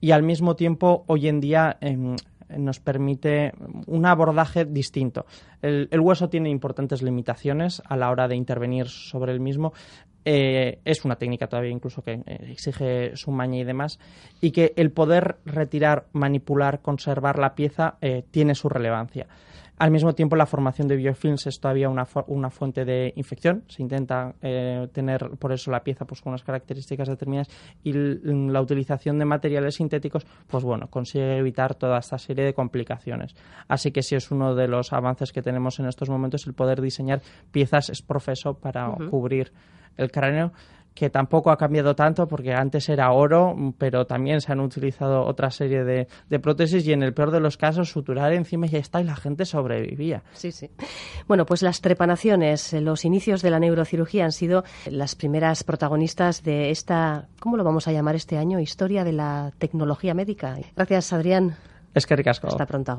Y 0.00 0.10
al 0.10 0.22
mismo 0.22 0.56
tiempo, 0.56 1.04
hoy 1.06 1.28
en 1.28 1.40
día, 1.40 1.78
em, 1.80 2.16
nos 2.56 2.80
permite 2.80 3.52
un 3.86 4.06
abordaje 4.06 4.64
distinto. 4.64 5.26
El, 5.62 5.88
hueso 6.00 6.28
tiene 6.28 6.50
importantes 6.50 7.02
limitaciones 7.02 7.82
a 7.84 7.96
la 7.96 8.10
hora 8.10 8.28
de 8.28 8.36
intervenir 8.36 8.88
sobre 8.88 9.32
el 9.32 9.40
mismo. 9.40 9.72
Eh, 10.28 10.80
es 10.84 11.04
una 11.04 11.14
técnica 11.14 11.46
todavía 11.46 11.70
incluso 11.70 12.02
que 12.02 12.14
eh, 12.26 12.48
exige 12.50 13.14
su 13.14 13.30
maña 13.30 13.58
y 13.58 13.64
demás. 13.64 14.00
Y 14.40 14.50
que 14.50 14.72
el 14.76 14.90
poder 14.90 15.36
retirar, 15.44 16.06
manipular, 16.12 16.80
conservar 16.82 17.38
la 17.38 17.54
pieza 17.54 17.96
eh, 18.00 18.24
tiene 18.32 18.56
su 18.56 18.68
relevancia. 18.68 19.28
Al 19.78 19.90
mismo 19.90 20.14
tiempo, 20.14 20.36
la 20.36 20.46
formación 20.46 20.88
de 20.88 20.96
biofilms 20.96 21.46
es 21.46 21.60
todavía 21.60 21.90
una, 21.90 22.06
una 22.28 22.48
fuente 22.48 22.86
de 22.86 23.12
infección. 23.14 23.62
Se 23.68 23.82
intenta 23.82 24.34
eh, 24.40 24.88
tener 24.90 25.30
por 25.38 25.52
eso 25.52 25.70
la 25.70 25.84
pieza 25.84 26.06
pues, 26.06 26.22
con 26.22 26.30
unas 26.30 26.42
características 26.42 27.08
determinadas 27.08 27.48
y 27.84 27.92
la 27.92 28.62
utilización 28.62 29.18
de 29.18 29.26
materiales 29.26 29.74
sintéticos, 29.74 30.26
pues 30.46 30.64
bueno, 30.64 30.88
consigue 30.88 31.36
evitar 31.36 31.74
toda 31.74 31.98
esta 31.98 32.16
serie 32.16 32.46
de 32.46 32.54
complicaciones. 32.54 33.36
Así 33.68 33.92
que 33.92 34.02
sí 34.02 34.14
es 34.16 34.30
uno 34.30 34.54
de 34.54 34.66
los 34.66 34.94
avances 34.94 35.30
que 35.30 35.42
tenemos 35.42 35.78
en 35.78 35.86
estos 35.86 36.08
momentos 36.08 36.46
el 36.46 36.54
poder 36.54 36.80
diseñar 36.80 37.20
piezas 37.52 37.90
es 37.90 38.00
profeso 38.00 38.54
para 38.54 38.90
cubrir 39.10 39.52
el 39.96 40.10
cráneo 40.10 40.52
que 40.96 41.10
tampoco 41.10 41.50
ha 41.50 41.58
cambiado 41.58 41.94
tanto 41.94 42.26
porque 42.26 42.54
antes 42.54 42.88
era 42.88 43.12
oro, 43.12 43.54
pero 43.78 44.06
también 44.06 44.40
se 44.40 44.50
han 44.50 44.60
utilizado 44.60 45.24
otra 45.24 45.50
serie 45.50 45.84
de, 45.84 46.38
prótesis 46.40 46.86
y 46.86 46.92
en 46.92 47.02
el 47.02 47.12
peor 47.12 47.30
de 47.30 47.38
los 47.38 47.56
casos 47.56 47.90
suturar 47.90 48.32
encima 48.32 48.66
ya 48.66 48.78
está 48.78 49.00
y 49.00 49.04
la 49.04 49.14
gente 49.14 49.44
sobrevivía. 49.44 50.22
Sí, 50.32 50.50
sí. 50.50 50.70
Bueno, 51.28 51.44
pues 51.44 51.62
las 51.62 51.82
trepanaciones, 51.82 52.72
los 52.72 53.04
inicios 53.04 53.42
de 53.42 53.50
la 53.50 53.60
neurocirugía 53.60 54.24
han 54.24 54.32
sido 54.32 54.64
las 54.90 55.14
primeras 55.14 55.64
protagonistas 55.64 56.42
de 56.42 56.70
esta, 56.70 57.28
¿cómo 57.38 57.58
lo 57.58 57.64
vamos 57.64 57.86
a 57.86 57.92
llamar 57.92 58.16
este 58.16 58.38
año? 58.38 58.58
Historia 58.58 59.04
de 59.04 59.12
la 59.12 59.52
tecnología 59.58 60.14
médica. 60.14 60.56
Gracias, 60.74 61.12
Adrián. 61.12 61.56
Es 61.94 62.06
que 62.06 62.16
ricasco. 62.16 62.48
Hasta 62.48 62.64
pronto. 62.64 62.96